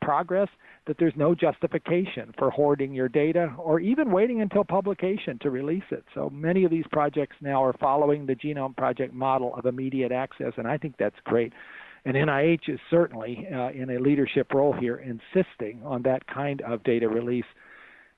progress, 0.00 0.48
that 0.86 0.98
there's 0.98 1.14
no 1.16 1.34
justification 1.34 2.34
for 2.38 2.50
hoarding 2.50 2.92
your 2.92 3.08
data 3.08 3.54
or 3.58 3.80
even 3.80 4.10
waiting 4.10 4.40
until 4.40 4.64
publication 4.64 5.38
to 5.40 5.50
release 5.50 5.84
it. 5.90 6.04
So 6.14 6.28
many 6.30 6.64
of 6.64 6.70
these 6.70 6.84
projects 6.90 7.36
now 7.40 7.64
are 7.64 7.74
following 7.74 8.26
the 8.26 8.34
Genome 8.34 8.76
Project 8.76 9.14
model 9.14 9.54
of 9.54 9.66
immediate 9.66 10.12
access, 10.12 10.52
and 10.56 10.66
I 10.66 10.78
think 10.78 10.96
that's 10.98 11.16
great. 11.24 11.52
And 12.04 12.16
NIH 12.16 12.68
is 12.68 12.80
certainly 12.90 13.46
uh, 13.52 13.70
in 13.70 13.90
a 13.90 14.00
leadership 14.00 14.52
role 14.52 14.72
here, 14.72 14.96
insisting 14.96 15.82
on 15.84 16.02
that 16.02 16.26
kind 16.26 16.60
of 16.62 16.82
data 16.82 17.08
release 17.08 17.44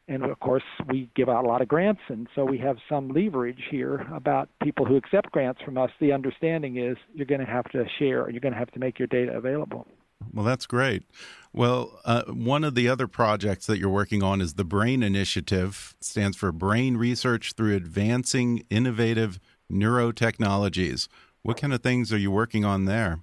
and 0.09 0.25
of 0.25 0.39
course 0.41 0.63
we 0.89 1.09
give 1.15 1.29
out 1.29 1.45
a 1.45 1.49
lot 1.49 1.63
of 1.63 1.69
grants 1.69 2.01
and 2.09 2.29
so 2.35 2.45
we 2.45 2.59
have 2.59 2.77
some 2.89 3.09
leverage 3.09 3.63
here 3.71 4.07
about 4.15 4.49
people 4.63 4.85
who 4.85 4.97
accept 4.97 5.31
grants 5.33 5.61
from 5.63 5.79
us 5.79 5.91
the 6.01 6.13
understanding 6.13 6.77
is 6.77 6.97
you're 7.15 7.27
going 7.27 7.41
to 7.41 7.51
have 7.51 7.65
to 7.71 7.85
share 7.99 8.29
you're 8.31 8.41
going 8.41 8.53
to 8.53 8.59
have 8.59 8.71
to 8.71 8.79
make 8.79 8.99
your 8.99 9.09
data 9.09 9.33
available 9.33 9.87
well 10.33 10.45
that's 10.45 10.67
great 10.67 11.05
well 11.55 11.99
uh, 12.05 12.25
one 12.25 12.65
of 12.65 12.75
the 12.75 12.89
other 12.89 13.07
projects 13.07 13.67
that 13.67 13.79
you're 13.79 13.89
working 13.89 14.23
on 14.23 14.41
is 14.41 14.55
the 14.55 14.65
brain 14.65 15.03
initiative 15.03 15.95
it 15.99 16.05
stands 16.05 16.37
for 16.37 16.53
brain 16.53 16.97
research 16.97 17.53
through 17.53 17.75
advancing 17.75 18.65
innovative 18.69 19.41
neurotechnologies. 19.73 21.09
What 21.43 21.59
kind 21.59 21.73
of 21.73 21.83
things 21.83 22.13
are 22.13 22.19
you 22.19 22.31
working 22.31 22.65
on 22.65 22.85
there? 22.85 23.21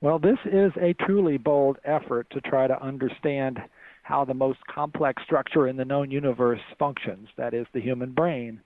Well 0.00 0.18
this 0.18 0.38
is 0.44 0.72
a 0.80 0.94
truly 0.94 1.38
bold 1.38 1.78
effort 1.84 2.28
to 2.30 2.40
try 2.40 2.68
to 2.68 2.80
understand 2.80 3.58
how 4.04 4.24
the 4.24 4.34
most 4.34 4.58
complex 4.66 5.22
structure 5.24 5.66
in 5.66 5.76
the 5.76 5.84
known 5.84 6.10
universe 6.10 6.60
functions, 6.78 7.28
that 7.38 7.54
is, 7.54 7.66
the 7.72 7.80
human 7.80 8.12
brain, 8.12 8.60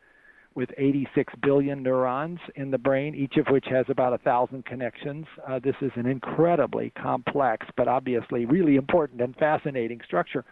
with 0.58 0.70
86 0.76 1.32
billion 1.40 1.84
neurons 1.84 2.40
in 2.56 2.72
the 2.72 2.78
brain, 2.78 3.14
each 3.14 3.36
of 3.36 3.46
which 3.46 3.66
has 3.70 3.86
about 3.88 4.12
a 4.12 4.18
thousand 4.18 4.64
connections. 4.64 5.24
Uh, 5.48 5.60
this 5.60 5.76
is 5.80 5.92
an 5.94 6.04
incredibly 6.04 6.90
complex, 7.00 7.64
but 7.76 7.86
obviously 7.86 8.44
really 8.44 8.74
important 8.74 9.20
and 9.20 9.36
fascinating 9.36 10.00
structure. 10.04 10.44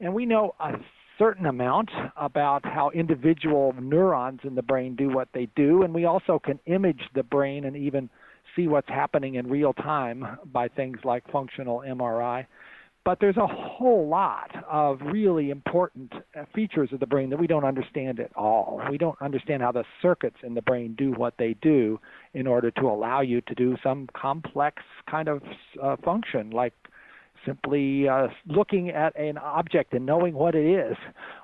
And 0.00 0.12
we 0.12 0.26
know 0.26 0.56
a 0.58 0.72
certain 1.20 1.46
amount 1.46 1.88
about 2.16 2.64
how 2.64 2.90
individual 2.90 3.76
neurons 3.80 4.40
in 4.42 4.56
the 4.56 4.62
brain 4.62 4.96
do 4.96 5.08
what 5.08 5.28
they 5.32 5.46
do, 5.54 5.84
and 5.84 5.94
we 5.94 6.04
also 6.04 6.40
can 6.44 6.58
image 6.66 7.02
the 7.14 7.22
brain 7.22 7.64
and 7.64 7.76
even 7.76 8.10
see 8.56 8.66
what's 8.66 8.88
happening 8.88 9.36
in 9.36 9.46
real 9.46 9.72
time 9.72 10.26
by 10.52 10.66
things 10.66 10.98
like 11.04 11.22
functional 11.30 11.84
MRI. 11.86 12.44
But 13.08 13.20
there's 13.20 13.38
a 13.38 13.46
whole 13.46 14.06
lot 14.06 14.50
of 14.70 15.00
really 15.00 15.48
important 15.48 16.12
uh, 16.38 16.44
features 16.54 16.90
of 16.92 17.00
the 17.00 17.06
brain 17.06 17.30
that 17.30 17.38
we 17.38 17.46
don't 17.46 17.64
understand 17.64 18.20
at 18.20 18.30
all. 18.36 18.82
We 18.90 18.98
don't 18.98 19.16
understand 19.22 19.62
how 19.62 19.72
the 19.72 19.84
circuits 20.02 20.36
in 20.42 20.52
the 20.52 20.60
brain 20.60 20.94
do 20.94 21.12
what 21.12 21.32
they 21.38 21.54
do 21.62 21.98
in 22.34 22.46
order 22.46 22.70
to 22.70 22.82
allow 22.82 23.22
you 23.22 23.40
to 23.40 23.54
do 23.54 23.78
some 23.82 24.10
complex 24.12 24.82
kind 25.10 25.28
of 25.28 25.40
uh, 25.82 25.96
function, 26.04 26.50
like 26.50 26.74
simply 27.46 28.06
uh, 28.06 28.28
looking 28.46 28.90
at 28.90 29.18
an 29.18 29.38
object 29.38 29.94
and 29.94 30.04
knowing 30.04 30.34
what 30.34 30.54
it 30.54 30.66
is, 30.66 30.98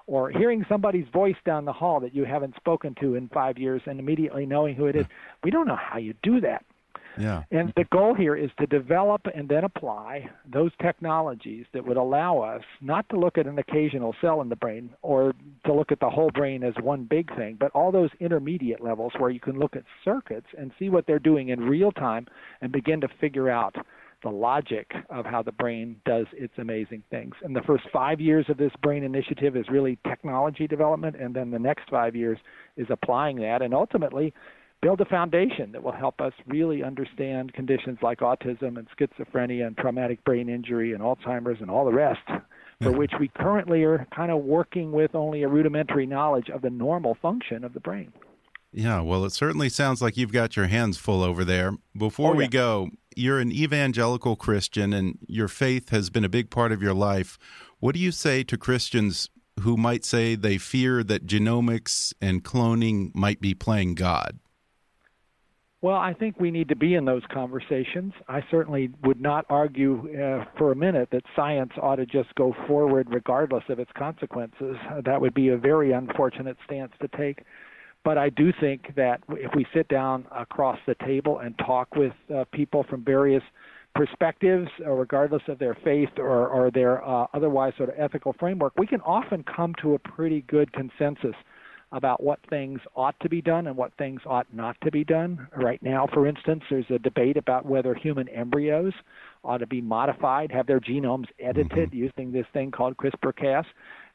or 0.07 0.29
hearing 0.29 0.67
somebody's 0.69 1.09
voice 1.15 1.39
down 1.47 1.65
the 1.65 1.73
hall 1.73 1.99
that 1.99 2.15
you 2.15 2.27
haven't 2.27 2.55
spoken 2.57 2.95
to 3.01 3.15
in 3.15 3.27
five 3.29 3.57
years 3.57 3.81
and 3.87 3.99
immediately 3.99 4.45
knowing 4.45 4.75
who 4.75 4.85
it 4.85 4.97
is. 4.97 5.07
We 5.43 5.51
don't 5.51 5.67
know 5.67 5.79
how 5.81 5.97
you 5.97 6.13
do 6.23 6.43
that. 6.43 6.63
Yeah. 7.19 7.45
And 7.51 7.73
the 7.77 7.85
goal 7.93 8.15
here 8.15 8.37
is 8.37 8.51
to 8.59 8.67
develop 8.67 9.23
and 9.35 9.49
then 9.49 9.65
apply 9.65 10.29
those 10.51 10.73
technologies 10.81 11.67
that 11.73 11.87
would 11.87 11.97
allow 11.97 12.39
us 12.39 12.63
not 12.81 13.09
to 13.11 13.17
look 13.19 13.39
at 13.39 13.47
an 13.47 13.59
occasional 13.59 14.15
cell 14.21 14.41
in 14.41 14.49
the 14.49 14.57
brain 14.57 14.91
or 15.03 15.35
to 15.67 15.73
look 15.73 15.93
at 15.93 16.01
the 16.01 16.11
whole 16.11 16.31
brain 16.31 16.63
as 16.63 16.75
one 16.83 17.05
big 17.05 17.35
thing, 17.37 17.57
but 17.59 17.71
all 17.73 17.93
those 17.93 18.11
intermediate 18.21 18.83
levels 18.83 19.13
where 19.19 19.31
you 19.31 19.41
can 19.41 19.59
look 19.59 19.77
at 19.77 19.85
circuits 20.05 20.49
and 20.59 20.73
see 20.79 20.89
what 20.89 21.07
they're 21.07 21.19
doing 21.19 21.49
in 21.51 21.61
real 21.61 21.93
time 21.93 22.27
and 22.61 22.73
begin 22.73 23.01
to 23.01 23.09
figure 23.21 23.49
out 23.49 23.77
the 24.23 24.31
logic 24.31 24.91
of 25.11 25.27
how 25.27 25.43
the 25.43 25.53
brain 25.53 25.97
does 26.07 26.27
its 26.33 26.55
amazing 26.59 27.03
things. 27.11 27.35
And 27.43 27.55
the 27.55 27.61
first 27.61 27.85
five 27.93 28.21
years 28.21 28.47
of 28.49 28.57
this 28.57 28.73
brain 28.83 29.05
initiative 29.05 29.55
is 29.55 29.67
really 29.71 29.99
technology 30.09 30.67
development, 30.67 31.17
and 31.17 31.35
then 31.35 31.51
the 31.51 31.59
next 31.59 31.91
five 31.91 32.17
years 32.17 32.39
is 32.77 32.87
applying 32.91 33.37
that. 33.41 33.61
And 33.61 33.75
ultimately, 33.75 34.33
build 34.85 35.01
a 35.01 35.05
foundation 35.07 35.73
that 35.73 35.83
will 35.83 35.93
help 35.93 36.21
us 36.21 36.35
really 36.47 36.85
understand 36.85 37.55
conditions 37.55 37.97
like 38.03 38.19
autism 38.19 38.77
and 38.77 38.87
schizophrenia 38.95 39.67
and 39.67 39.79
traumatic 39.79 40.23
brain 40.25 40.51
injury 40.51 40.93
and 40.93 41.01
Alzheimer's 41.03 41.63
and 41.63 41.71
all 41.71 41.87
the 41.87 41.93
rest, 41.93 42.21
for 42.27 42.91
mm-hmm. 42.91 42.99
which 42.99 43.13
we 43.19 43.29
currently 43.29 43.83
are 43.83 44.07
kind 44.15 44.31
of 44.31 44.45
working 44.45 44.93
with 44.93 45.15
only 45.15 45.43
a 45.43 45.49
rudimentary 45.49 46.05
knowledge 46.05 46.51
of 46.51 46.61
the 46.61 46.69
normal 46.69 47.17
function 47.23 47.65
of 47.65 47.73
the 47.73 47.81
brain. 47.81 48.13
Yeah, 48.73 49.01
well, 49.01 49.25
it 49.25 49.31
certainly 49.31 49.71
sounds 49.71 50.03
like 50.03 50.19
you've 50.19 50.33
got 50.33 50.55
your 50.55 50.67
hands 50.67 50.99
full 50.99 51.23
over 51.23 51.47
there. 51.47 51.73
Before 51.97 52.33
oh, 52.33 52.37
we 52.37 52.47
go, 52.47 52.91
you're 53.17 53.39
an 53.39 53.53
evangelical 53.53 54.37
Christian 54.37 54.93
and 54.93 55.17
your 55.27 55.49
faith 55.49 55.89
has 55.91 56.11
been 56.11 56.25
a 56.25 56.29
big 56.29 56.51
part 56.51 56.73
of 56.73 56.83
your 56.83 56.93
life. 56.93 57.39
What 57.81 57.95
do 57.95 58.03
you 58.03 58.13
say 58.13 58.45
to 58.45 58.59
Christians 58.59 59.31
who 59.61 59.79
might 59.79 60.05
say 60.05 60.35
they 60.35 60.59
fear 60.59 61.03
that 61.05 61.25
genomics 61.27 62.13
and 62.21 62.45
cloning 62.45 63.15
might 63.15 63.41
be 63.41 63.55
playing 63.55 63.95
God? 63.95 64.41
Well, 65.85 65.97
I 65.97 66.15
think 66.15 66.41
we 66.41 66.51
need 66.51 66.71
to 66.71 66.77
be 66.77 66.95
in 66.95 67.05
those 67.05 67.21
conversations. 67.31 68.15
I 68.27 68.41
certainly 68.51 68.89
would 69.03 69.21
not 69.21 69.45
argue 69.51 70.09
uh, 70.19 70.47
for 70.57 70.73
a 70.73 70.75
minute 70.75 71.11
that 71.13 71.25
science 71.37 71.73
ought 71.77 71.97
to 71.97 72.07
just 72.07 72.35
go 72.37 72.57
forward 72.67 73.09
regardless 73.11 73.65
of 73.69 73.79
its 73.79 73.91
consequences. 73.95 74.77
That 75.05 75.21
would 75.21 75.35
be 75.35 75.51
a 75.51 75.59
very 75.59 75.93
unfortunate 75.93 76.57
stance 76.65 76.93
to 77.03 77.09
take. 77.19 77.41
But 78.03 78.17
I 78.17 78.31
do 78.31 78.51
think 78.63 78.95
that 78.97 79.21
if 79.29 79.55
we 79.55 79.67
sit 79.75 79.87
down 79.89 80.25
across 80.35 80.79
the 80.87 80.95
table 81.05 81.41
and 81.41 81.55
talk 81.59 81.95
with 81.95 82.15
uh, 82.35 82.45
people 82.51 82.87
from 82.89 83.05
various 83.05 83.43
perspectives, 83.95 84.71
uh, 84.87 84.91
regardless 84.91 85.43
of 85.49 85.59
their 85.59 85.77
faith 85.85 86.09
or, 86.17 86.49
or 86.49 86.71
their 86.71 87.07
uh, 87.07 87.27
otherwise 87.35 87.75
sort 87.77 87.91
of 87.91 87.97
ethical 87.99 88.35
framework, 88.41 88.73
we 88.79 88.87
can 88.87 89.03
often 89.03 89.45
come 89.45 89.75
to 89.83 89.93
a 89.93 89.99
pretty 89.99 90.47
good 90.49 90.73
consensus 90.73 91.37
about 91.95 92.23
what 92.23 92.41
things 92.51 92.81
ought 92.97 93.19
to 93.21 93.29
be 93.29 93.41
done 93.41 93.69
and 93.69 93.77
what 93.77 93.95
things 93.97 94.21
ought 94.27 94.53
not 94.53 94.77
to 94.83 94.91
be 94.91 95.05
done. 95.05 95.47
Right 95.57 95.81
now, 95.81 96.09
for 96.13 96.27
instance, 96.27 96.65
there's 96.69 96.91
a 96.91 96.99
debate 96.99 97.37
about 97.37 97.65
whether 97.65 97.95
human 97.95 98.29
embryos 98.29 98.93
ought 99.45 99.59
to 99.59 99.67
be 99.67 99.81
modified, 99.81 100.51
have 100.51 100.67
their 100.67 100.81
genomes 100.81 101.29
edited 101.39 101.91
mm-hmm. 101.91 101.97
using 101.97 102.33
this 102.33 102.47
thing 102.53 102.73
called 102.73 102.97
CRISPR 102.97 103.37
Cas. 103.37 103.65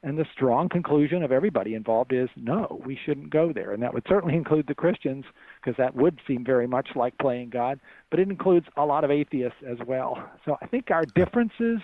And 0.04 0.18
the 0.18 0.26
strong 0.34 0.70
conclusion 0.70 1.24
of 1.24 1.32
everybody 1.32 1.74
involved 1.74 2.14
is 2.14 2.30
no, 2.36 2.82
we 2.86 3.00
shouldn't 3.06 3.30
go 3.30 3.54
there. 3.54 3.72
And 3.72 3.82
that 3.82 3.94
would 3.94 4.06
certainly 4.08 4.36
include 4.36 4.68
the 4.68 4.76
Christians, 4.76 5.26
because 5.62 5.78
that 5.78 5.96
would 5.96 6.20
seem 6.28 6.44
very 6.44 6.68
much 6.68 6.90
like 6.96 7.18
playing 7.18 7.50
God, 7.50 7.80
but 8.12 8.20
it 8.20 8.30
includes 8.30 8.68
a 8.78 8.86
lot 8.86 9.04
of 9.04 9.12
atheists 9.12 9.60
as 9.66 9.78
well. 9.88 10.22
So 10.46 10.58
I 10.62 10.68
think 10.68 10.92
our 10.92 11.06
differences 11.06 11.80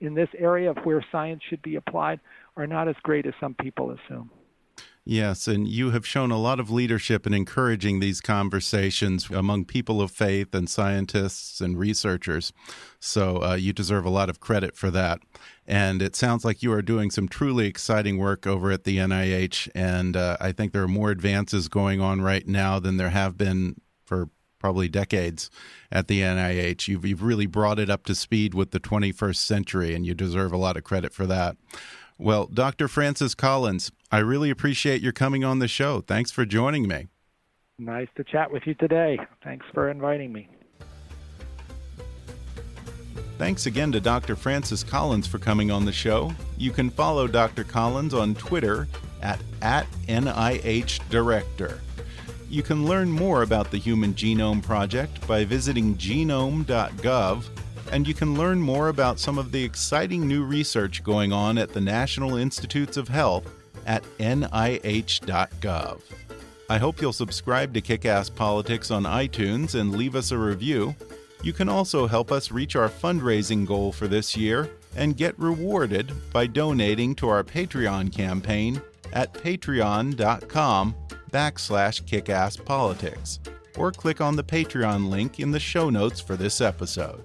in 0.00 0.14
this 0.14 0.28
area 0.38 0.70
of 0.70 0.78
where 0.84 1.04
science 1.12 1.42
should 1.48 1.62
be 1.62 1.76
applied 1.76 2.20
are 2.56 2.66
not 2.66 2.88
as 2.88 2.96
great 3.02 3.26
as 3.26 3.34
some 3.40 3.54
people 3.54 3.90
assume. 3.90 4.30
Yes, 5.04 5.48
and 5.48 5.66
you 5.66 5.90
have 5.90 6.06
shown 6.06 6.30
a 6.30 6.38
lot 6.38 6.60
of 6.60 6.70
leadership 6.70 7.26
in 7.26 7.32
encouraging 7.32 8.00
these 8.00 8.20
conversations 8.20 9.30
among 9.30 9.64
people 9.64 10.02
of 10.02 10.10
faith 10.10 10.54
and 10.54 10.68
scientists 10.68 11.60
and 11.60 11.78
researchers. 11.78 12.52
So 13.00 13.42
uh, 13.42 13.54
you 13.54 13.72
deserve 13.72 14.04
a 14.04 14.10
lot 14.10 14.28
of 14.28 14.40
credit 14.40 14.76
for 14.76 14.90
that. 14.90 15.20
And 15.66 16.02
it 16.02 16.16
sounds 16.16 16.44
like 16.44 16.62
you 16.62 16.72
are 16.72 16.82
doing 16.82 17.10
some 17.10 17.28
truly 17.28 17.66
exciting 17.66 18.18
work 18.18 18.46
over 18.46 18.70
at 18.70 18.84
the 18.84 18.98
NIH. 18.98 19.70
And 19.74 20.16
uh, 20.16 20.36
I 20.38 20.52
think 20.52 20.72
there 20.72 20.82
are 20.82 20.88
more 20.88 21.10
advances 21.10 21.68
going 21.68 22.00
on 22.00 22.20
right 22.20 22.46
now 22.46 22.78
than 22.78 22.96
there 22.96 23.10
have 23.10 23.38
been 23.38 23.80
for 24.04 24.28
probably 24.60 24.88
decades 24.88 25.50
at 25.90 26.06
the 26.06 26.20
NIH. 26.20 26.86
You've, 26.86 27.04
you've 27.04 27.22
really 27.22 27.46
brought 27.46 27.78
it 27.78 27.90
up 27.90 28.04
to 28.04 28.14
speed 28.14 28.54
with 28.54 28.70
the 28.70 28.80
21st 28.80 29.36
century, 29.36 29.94
and 29.94 30.06
you 30.06 30.14
deserve 30.14 30.52
a 30.52 30.58
lot 30.58 30.76
of 30.76 30.84
credit 30.84 31.12
for 31.12 31.26
that. 31.26 31.56
Well, 32.20 32.50
Dr. 32.52 32.86
Francis 32.86 33.34
Collins, 33.34 33.90
I 34.12 34.18
really 34.18 34.50
appreciate 34.50 35.00
your 35.00 35.10
coming 35.12 35.42
on 35.42 35.58
the 35.58 35.66
show. 35.66 36.02
Thanks 36.02 36.30
for 36.30 36.44
joining 36.44 36.86
me. 36.86 37.08
Nice 37.78 38.08
to 38.16 38.24
chat 38.24 38.52
with 38.52 38.66
you 38.66 38.74
today. 38.74 39.18
Thanks 39.42 39.64
for 39.72 39.88
inviting 39.88 40.30
me. 40.30 40.46
Thanks 43.38 43.64
again 43.64 43.90
to 43.92 44.00
Dr. 44.00 44.36
Francis 44.36 44.84
Collins 44.84 45.26
for 45.26 45.38
coming 45.38 45.70
on 45.70 45.86
the 45.86 45.92
show. 45.92 46.30
You 46.58 46.72
can 46.72 46.90
follow 46.90 47.26
Dr. 47.26 47.64
Collins 47.64 48.12
on 48.12 48.34
Twitter 48.34 48.86
at, 49.22 49.40
at 49.62 49.86
NIH 50.06 51.08
Director. 51.08 51.80
You 52.50 52.62
can 52.62 52.84
learn 52.84 53.10
more 53.10 53.40
about 53.40 53.70
the 53.70 53.78
Human 53.78 54.12
Genome 54.12 54.62
Project 54.62 55.26
by 55.26 55.46
visiting 55.46 55.94
genome.gov 55.94 57.44
and 57.90 58.06
you 58.06 58.14
can 58.14 58.34
learn 58.36 58.60
more 58.60 58.88
about 58.88 59.18
some 59.18 59.38
of 59.38 59.52
the 59.52 59.62
exciting 59.62 60.26
new 60.26 60.44
research 60.44 61.02
going 61.02 61.32
on 61.32 61.58
at 61.58 61.72
the 61.72 61.80
National 61.80 62.36
Institutes 62.36 62.96
of 62.96 63.08
Health 63.08 63.52
at 63.86 64.02
nih.gov. 64.18 66.00
I 66.68 66.78
hope 66.78 67.00
you'll 67.00 67.12
subscribe 67.12 67.74
to 67.74 67.80
Kickass 67.80 68.32
Politics 68.32 68.90
on 68.90 69.02
iTunes 69.02 69.74
and 69.74 69.96
leave 69.96 70.14
us 70.14 70.30
a 70.30 70.38
review. 70.38 70.94
You 71.42 71.52
can 71.52 71.68
also 71.68 72.06
help 72.06 72.30
us 72.30 72.52
reach 72.52 72.76
our 72.76 72.88
fundraising 72.88 73.66
goal 73.66 73.90
for 73.90 74.06
this 74.06 74.36
year 74.36 74.70
and 74.94 75.16
get 75.16 75.38
rewarded 75.38 76.12
by 76.32 76.46
donating 76.46 77.14
to 77.16 77.28
our 77.28 77.42
Patreon 77.42 78.14
campaign 78.14 78.80
at 79.12 79.34
patreon.com 79.34 80.94
backslash 81.32 82.02
kickasspolitics 82.04 83.38
or 83.76 83.90
click 83.90 84.20
on 84.20 84.36
the 84.36 84.44
Patreon 84.44 85.08
link 85.08 85.40
in 85.40 85.50
the 85.50 85.60
show 85.60 85.90
notes 85.90 86.20
for 86.20 86.36
this 86.36 86.60
episode. 86.60 87.22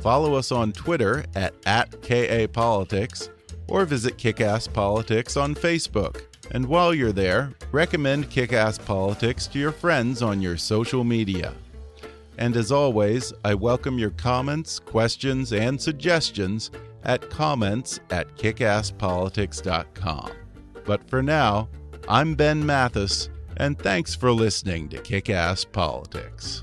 Follow 0.00 0.34
us 0.34 0.50
on 0.50 0.72
Twitter 0.72 1.24
at, 1.34 1.54
at 1.66 1.90
KAPolitics 2.02 3.28
or 3.68 3.84
visit 3.84 4.16
Kickass 4.16 4.72
Politics 4.72 5.36
on 5.36 5.54
Facebook. 5.54 6.22
And 6.52 6.66
while 6.66 6.92
you're 6.94 7.12
there, 7.12 7.52
recommend 7.70 8.30
Kickass 8.30 8.84
Politics 8.84 9.46
to 9.48 9.58
your 9.58 9.72
friends 9.72 10.22
on 10.22 10.40
your 10.40 10.56
social 10.56 11.04
media. 11.04 11.54
And 12.38 12.56
as 12.56 12.72
always, 12.72 13.32
I 13.44 13.54
welcome 13.54 13.98
your 13.98 14.10
comments, 14.10 14.78
questions, 14.78 15.52
and 15.52 15.80
suggestions 15.80 16.70
at 17.04 17.28
comments 17.30 18.00
at 18.10 18.34
kickasspolitics.com. 18.36 20.30
But 20.84 21.08
for 21.08 21.22
now, 21.22 21.68
I'm 22.08 22.34
Ben 22.34 22.64
Mathis, 22.64 23.28
and 23.58 23.78
thanks 23.78 24.14
for 24.14 24.32
listening 24.32 24.88
to 24.88 24.96
Kickass 24.98 25.70
Politics. 25.70 26.62